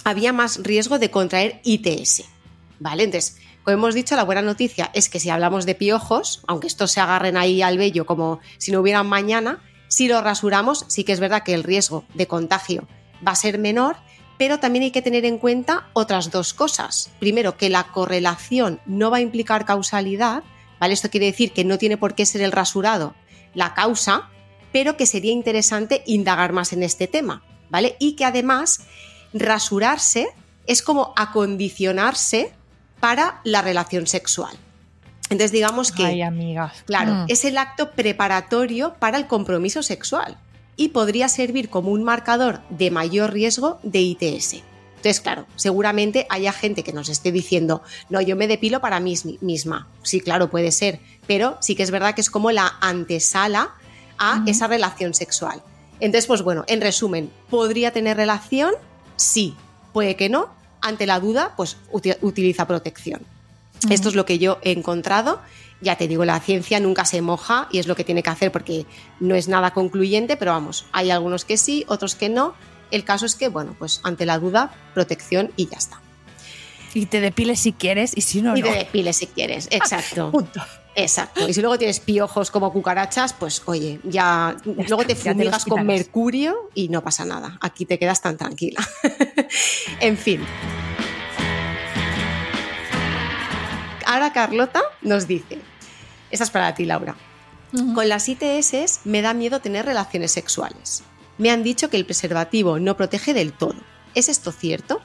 [0.03, 2.23] había más riesgo de contraer ITS.
[2.79, 3.03] ¿Vale?
[3.03, 6.91] Entonces, como hemos dicho, la buena noticia es que si hablamos de piojos, aunque estos
[6.91, 11.13] se agarren ahí al vello como si no hubieran mañana, si lo rasuramos, sí que
[11.13, 12.87] es verdad que el riesgo de contagio
[13.25, 13.95] va a ser menor,
[14.37, 17.11] pero también hay que tener en cuenta otras dos cosas.
[17.19, 20.43] Primero, que la correlación no va a implicar causalidad,
[20.79, 20.93] ¿vale?
[20.93, 23.15] Esto quiere decir que no tiene por qué ser el rasurado
[23.53, 24.29] la causa,
[24.71, 27.95] pero que sería interesante indagar más en este tema, ¿vale?
[27.99, 28.81] Y que además
[29.33, 30.27] rasurarse
[30.65, 32.53] es como acondicionarse
[33.03, 34.55] para la relación sexual.
[35.23, 36.83] Entonces digamos que, Ay, amigas.
[36.85, 37.25] claro, Mm.
[37.27, 40.37] es el acto preparatorio para el compromiso sexual
[40.77, 44.63] y podría servir como un marcador de mayor riesgo de ITS.
[44.95, 49.15] Entonces, claro, seguramente haya gente que nos esté diciendo, no, yo me depilo para mí
[49.41, 49.89] misma.
[50.01, 53.71] Sí, claro, puede ser, pero sí que es verdad que es como la antesala
[54.17, 55.61] a esa relación sexual.
[55.99, 58.71] Entonces, pues bueno, en resumen, ¿podría tener relación?
[59.17, 59.55] Sí,
[59.91, 60.62] puede que no.
[60.83, 63.21] Ante la duda, pues uti- utiliza protección.
[63.89, 65.41] Esto es lo que yo he encontrado.
[65.81, 68.51] Ya te digo, la ciencia nunca se moja y es lo que tiene que hacer
[68.51, 68.85] porque
[69.19, 72.53] no es nada concluyente, pero vamos, hay algunos que sí, otros que no.
[72.91, 75.99] El caso es que, bueno, pues ante la duda, protección y ya está.
[76.93, 78.67] Y te depiles si quieres y si no, y no.
[78.69, 80.31] te depiles si quieres, exacto.
[80.31, 80.61] Punto.
[80.95, 81.49] Exacto.
[81.49, 86.69] Y si luego tienes piojos como cucarachas, pues oye, ya, luego te fumigas con mercurio
[86.75, 87.57] y no pasa nada.
[87.61, 88.87] Aquí te quedas tan tranquila.
[89.99, 90.45] en fin.
[94.05, 95.59] Ahora Carlota nos dice,
[96.31, 97.15] esta es para ti, Laura.
[97.95, 101.03] Con las ITS me da miedo tener relaciones sexuales.
[101.39, 103.75] Me han dicho que el preservativo no protege del todo.
[104.13, 105.01] ¿Es esto cierto?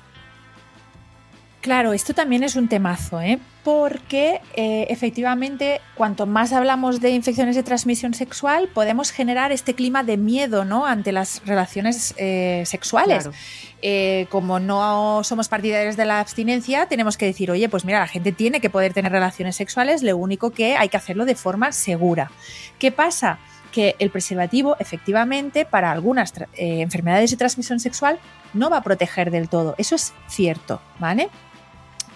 [1.60, 3.38] Claro, esto también es un temazo, ¿eh?
[3.68, 10.02] porque eh, efectivamente cuanto más hablamos de infecciones de transmisión sexual, podemos generar este clima
[10.02, 10.86] de miedo ¿no?
[10.86, 13.24] ante las relaciones eh, sexuales.
[13.24, 13.36] Claro.
[13.82, 18.08] Eh, como no somos partidarios de la abstinencia, tenemos que decir, oye, pues mira, la
[18.08, 21.70] gente tiene que poder tener relaciones sexuales, lo único que hay que hacerlo de forma
[21.72, 22.30] segura.
[22.78, 23.38] ¿Qué pasa?
[23.70, 28.18] Que el preservativo, efectivamente, para algunas eh, enfermedades de transmisión sexual,
[28.54, 29.74] no va a proteger del todo.
[29.76, 31.28] Eso es cierto, ¿vale?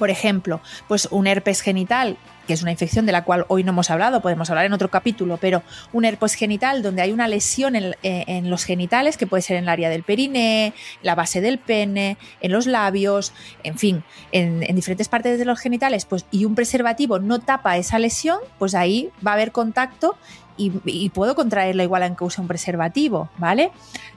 [0.03, 2.16] Por ejemplo, pues un herpes genital,
[2.48, 4.90] que es una infección de la cual hoy no hemos hablado, podemos hablar en otro
[4.90, 9.28] capítulo, pero un herpes genital donde hay una lesión en, eh, en los genitales, que
[9.28, 10.74] puede ser en el área del periné,
[11.05, 13.32] la base del pene, en los labios,
[13.62, 17.76] en fin, en, en diferentes partes de los genitales, pues y un preservativo no tapa
[17.76, 20.16] esa lesión, pues ahí va a haber contacto
[20.57, 23.70] y, puedo contraerla igual aunque use un preservativo, ¿vale?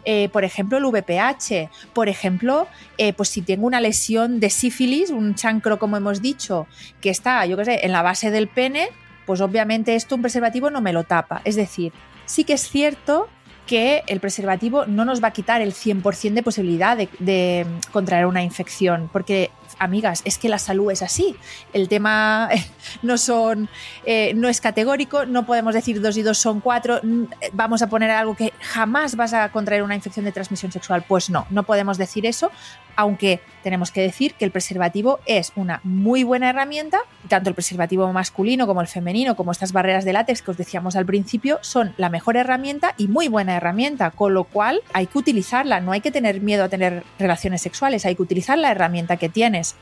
[0.04, 2.68] Eh, por ejemplo, el VPH, por ejemplo,
[2.98, 6.68] eh, pues si tengo una lesión de sífilis, un chancro, como hemos dicho,
[7.02, 8.90] que está, yo qué sé, en la base del pene,
[9.26, 11.42] pues obviamente esto un preservativo no me lo tapa.
[11.46, 11.92] Es decir,
[12.26, 13.28] sí que es cierto
[13.66, 18.44] que el preservativo no nos va a quitar el 100% de posibilidad de, contraer una
[18.44, 21.36] infección, porque, amigas, es que la salud es así.
[21.74, 22.66] El tema eh,
[23.02, 23.70] no son,
[24.06, 27.88] eh, no es categórico, no podemos decir dos y dos son cuatro, mm, vamos a
[27.88, 31.04] poner algo que jamás vas a contraer una infección de transmisión sexual.
[31.08, 32.52] Pues no, no podemos decir eso,
[32.96, 38.12] aunque tenemos que decir que el preservativo es una muy buena herramienta, tanto el preservativo
[38.14, 41.94] masculino como el femenino, como estas barreras de látex que os decíamos al principio, son
[41.98, 46.02] la mejor herramienta y muy buena herramienta, con lo cual hay que utilizarla, no hay
[46.02, 49.76] que tener miedo a tener relaciones sexuales, hay que utilizar la herramienta que tienes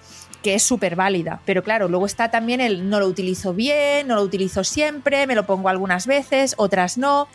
[0.44, 1.40] que es súper válida.
[1.46, 5.36] Pero claro, luego está también el no lo utilizo bien, no lo utilizo siempre, me
[5.36, 7.28] lo pongo algunas veces, otras no.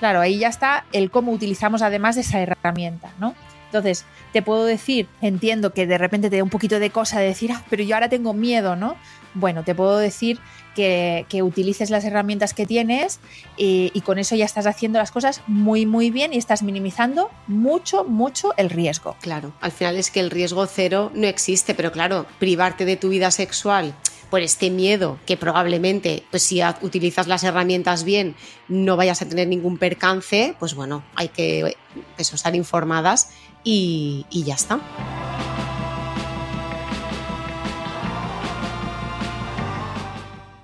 [0.00, 3.34] Claro, ahí ya está el cómo utilizamos además de esa herramienta, ¿no?
[3.74, 7.26] Entonces, te puedo decir, entiendo que de repente te da un poquito de cosa de
[7.26, 8.94] decir, ah, pero yo ahora tengo miedo, ¿no?
[9.34, 10.38] Bueno, te puedo decir
[10.76, 13.18] que, utilices las herramientas que tienes
[13.56, 18.04] y, con eso ya estás haciendo las cosas muy, muy bien y estás minimizando mucho,
[18.04, 19.16] mucho el riesgo.
[19.20, 23.08] Claro, al final es que el riesgo cero no existe, pero claro, privarte de tu
[23.08, 23.92] vida sexual
[24.30, 28.34] por este miedo que probablemente, pues si utilizas las herramientas bien,
[28.68, 31.76] no vayas a tener ningún percance, pues bueno, hay que
[32.18, 33.30] eso, estar informadas
[33.64, 34.80] y, y ya está.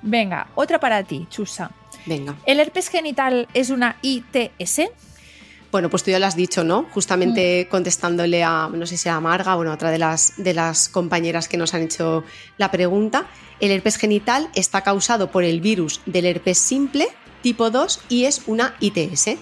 [0.03, 1.70] Venga, otra para ti, Chusa.
[2.07, 2.36] Venga.
[2.46, 4.90] ¿El herpes genital es una ITS?
[5.70, 6.86] Bueno, pues tú ya lo has dicho, ¿no?
[6.90, 11.46] Justamente contestándole a, no sé si a Marga, bueno, otra de las, de las compañeras
[11.48, 12.24] que nos han hecho
[12.59, 13.26] la pregunta,
[13.61, 17.09] el herpes genital está causado por el virus del herpes simple
[17.40, 19.36] tipo 2 y es una ITS.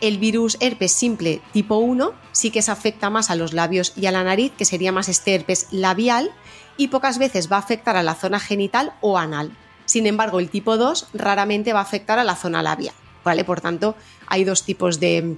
[0.00, 4.06] El virus herpes simple tipo 1 sí que se afecta más a los labios y
[4.06, 6.30] a la nariz, que sería más este herpes labial,
[6.78, 9.54] y pocas veces va a afectar a la zona genital o anal.
[9.84, 12.94] Sin embargo, el tipo 2 raramente va a afectar a la zona labial,
[13.24, 13.44] ¿vale?
[13.44, 13.94] Por tanto,
[14.26, 15.36] hay dos tipos de,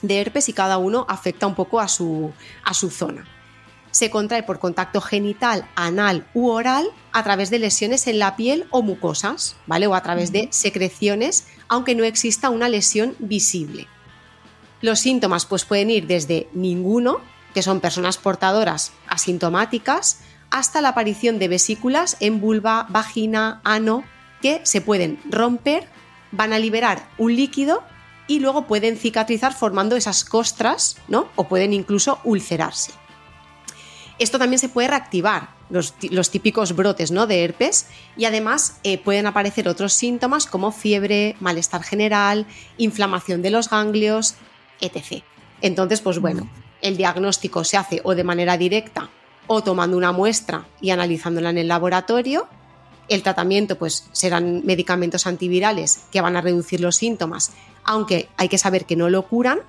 [0.00, 2.32] de herpes y cada uno afecta un poco a su,
[2.64, 3.26] a su zona.
[3.90, 8.66] Se contrae por contacto genital, anal u oral a través de lesiones en la piel
[8.70, 9.86] o mucosas, ¿vale?
[9.86, 13.86] O a través de secreciones, aunque no exista una lesión visible.
[14.80, 17.20] Los síntomas pues pueden ir desde ninguno,
[17.54, 20.20] que son personas portadoras asintomáticas,
[20.50, 24.04] hasta la aparición de vesículas en vulva, vagina, ano,
[24.40, 25.88] que se pueden romper,
[26.30, 27.82] van a liberar un líquido
[28.26, 31.28] y luego pueden cicatrizar formando esas costras, ¿no?
[31.34, 32.92] O pueden incluso ulcerarse.
[34.18, 37.26] Esto también se puede reactivar, los, los típicos brotes ¿no?
[37.26, 42.46] de herpes, y además eh, pueden aparecer otros síntomas como fiebre, malestar general,
[42.78, 44.34] inflamación de los ganglios,
[44.80, 45.22] etc.
[45.60, 46.48] Entonces, pues bueno,
[46.82, 49.10] el diagnóstico se hace o de manera directa
[49.46, 52.46] o tomando una muestra y analizándola en el laboratorio.
[53.08, 57.52] El tratamiento, pues, serán medicamentos antivirales que van a reducir los síntomas,
[57.82, 59.60] aunque hay que saber que no lo curan.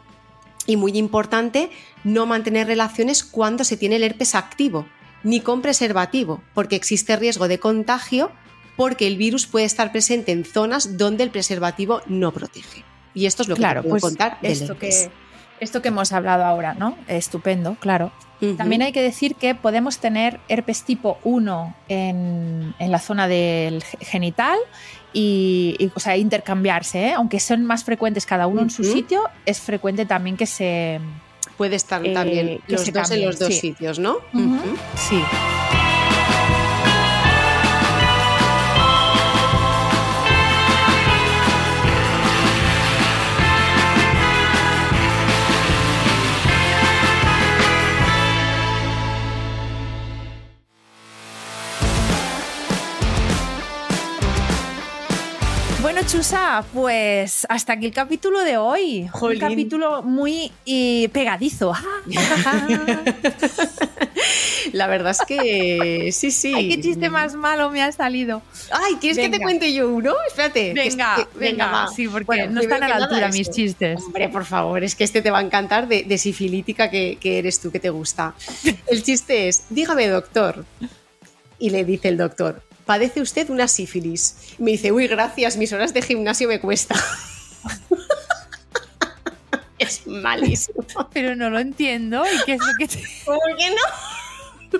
[0.67, 1.71] Y muy importante,
[2.03, 4.85] no mantener relaciones cuando se tiene el herpes activo,
[5.23, 8.31] ni con preservativo, porque existe riesgo de contagio
[8.75, 12.85] porque el virus puede estar presente en zonas donde el preservativo no protege.
[13.13, 15.09] Y esto es lo que claro, te puedo pues contar esto que,
[15.59, 16.95] esto que hemos hablado ahora, ¿no?
[17.07, 18.11] Estupendo, claro.
[18.55, 23.83] También hay que decir que podemos tener herpes tipo 1 en, en la zona del
[23.83, 24.57] ge- genital
[25.11, 27.13] y, y, o sea, intercambiarse, ¿eh?
[27.13, 31.01] aunque son más frecuentes cada uno en su sitio, es frecuente también que se...
[31.57, 33.59] Puede estar eh, también los dos en cambien, los dos sí.
[33.59, 34.19] sitios, ¿no?
[34.95, 35.21] Sí.
[56.09, 59.07] Chusa, pues hasta aquí el capítulo de hoy.
[59.11, 59.43] Jolín.
[59.43, 60.51] Un capítulo muy
[61.13, 61.73] pegadizo.
[64.73, 66.51] La verdad es que sí, sí.
[66.55, 68.41] Ay, qué chiste más malo me ha salido.
[68.71, 70.13] Ay, ¿quieres que te cuente yo uno?
[70.27, 70.73] Espérate.
[70.73, 74.01] Venga, que- venga, sí, porque Bueno, no están a la altura mis chistes.
[74.03, 77.37] Hombre, por favor, es que este te va a encantar de, de sifilítica que, que
[77.37, 78.33] eres tú, que te gusta.
[78.87, 80.65] El chiste es, dígame doctor.
[81.59, 84.35] Y le dice el doctor, padece usted una sífilis.
[84.57, 86.95] Y me dice, uy, gracias, mis horas de gimnasio me cuesta.
[89.77, 90.83] es malísimo.
[91.13, 92.23] Pero no lo entiendo.
[92.25, 93.03] ¿Y qué es lo que te...
[93.25, 94.79] ¿Cómo que no?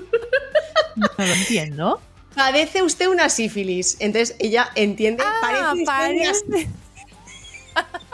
[0.95, 2.01] No lo entiendo.
[2.33, 3.95] Padece usted una sífilis.
[3.99, 6.67] Entonces ella entiende, Ah, parece una parece-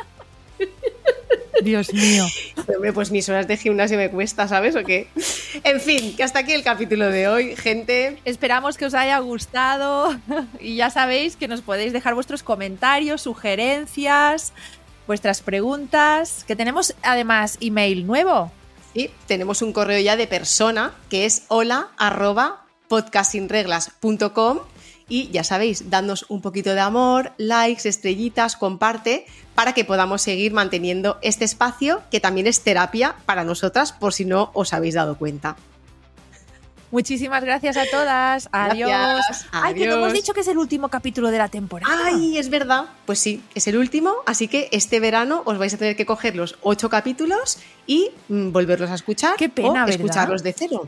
[1.63, 2.25] Dios mío.
[2.67, 5.07] Hombre, pues mis horas de gimnasio me cuesta, ¿sabes o qué?
[5.63, 8.19] En fin, que hasta aquí el capítulo de hoy, gente.
[8.25, 10.15] Esperamos que os haya gustado
[10.59, 14.53] y ya sabéis que nos podéis dejar vuestros comentarios, sugerencias,
[15.07, 18.51] vuestras preguntas, que tenemos además email nuevo.
[18.93, 22.65] Sí, tenemos un correo ya de persona que es hola arroba
[25.07, 30.51] y ya sabéis, dadnos un poquito de amor, likes, estrellitas, comparte para que podamos seguir
[30.51, 35.17] manteniendo este espacio que también es terapia para nosotras por si no os habéis dado
[35.17, 35.55] cuenta.
[36.91, 38.47] Muchísimas gracias a todas.
[38.51, 38.89] Adiós.
[38.89, 39.47] Gracias.
[39.51, 41.93] Ay, que no hemos dicho que es el último capítulo de la temporada.
[42.05, 42.85] Ay, es verdad.
[43.05, 46.35] Pues sí, es el último, así que este verano os vais a tener que coger
[46.35, 49.89] los ocho capítulos y mm, volverlos a escuchar Qué pena, o ¿verdad?
[49.89, 50.87] escucharlos de cero.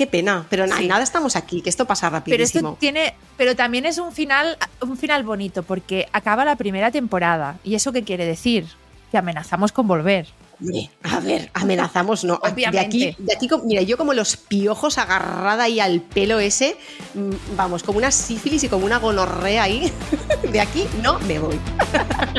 [0.00, 0.88] Qué pena, pero na- Sí.
[0.88, 2.70] nada, estamos aquí, que esto pasa pero rapidísimo.
[2.70, 7.58] esto tiene, pero también es un final, un final bonito porque acaba la primera temporada
[7.64, 8.66] y eso qué quiere decir
[9.10, 10.26] que amenazamos con volver.
[10.58, 12.40] Hombre, a ver, amenazamos, no.
[12.42, 12.78] De Obviamente.
[12.86, 16.78] aquí, de aquí, mira, yo como los piojos agarrada ahí al pelo ese,
[17.12, 19.92] mm, vamos, como una sífilis y como una gonorrea ahí.
[20.50, 21.60] De aquí no me voy.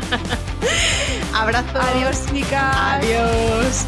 [1.36, 1.80] Abrazo.
[1.80, 2.76] Adiós, chicas.
[2.76, 3.86] Adiós.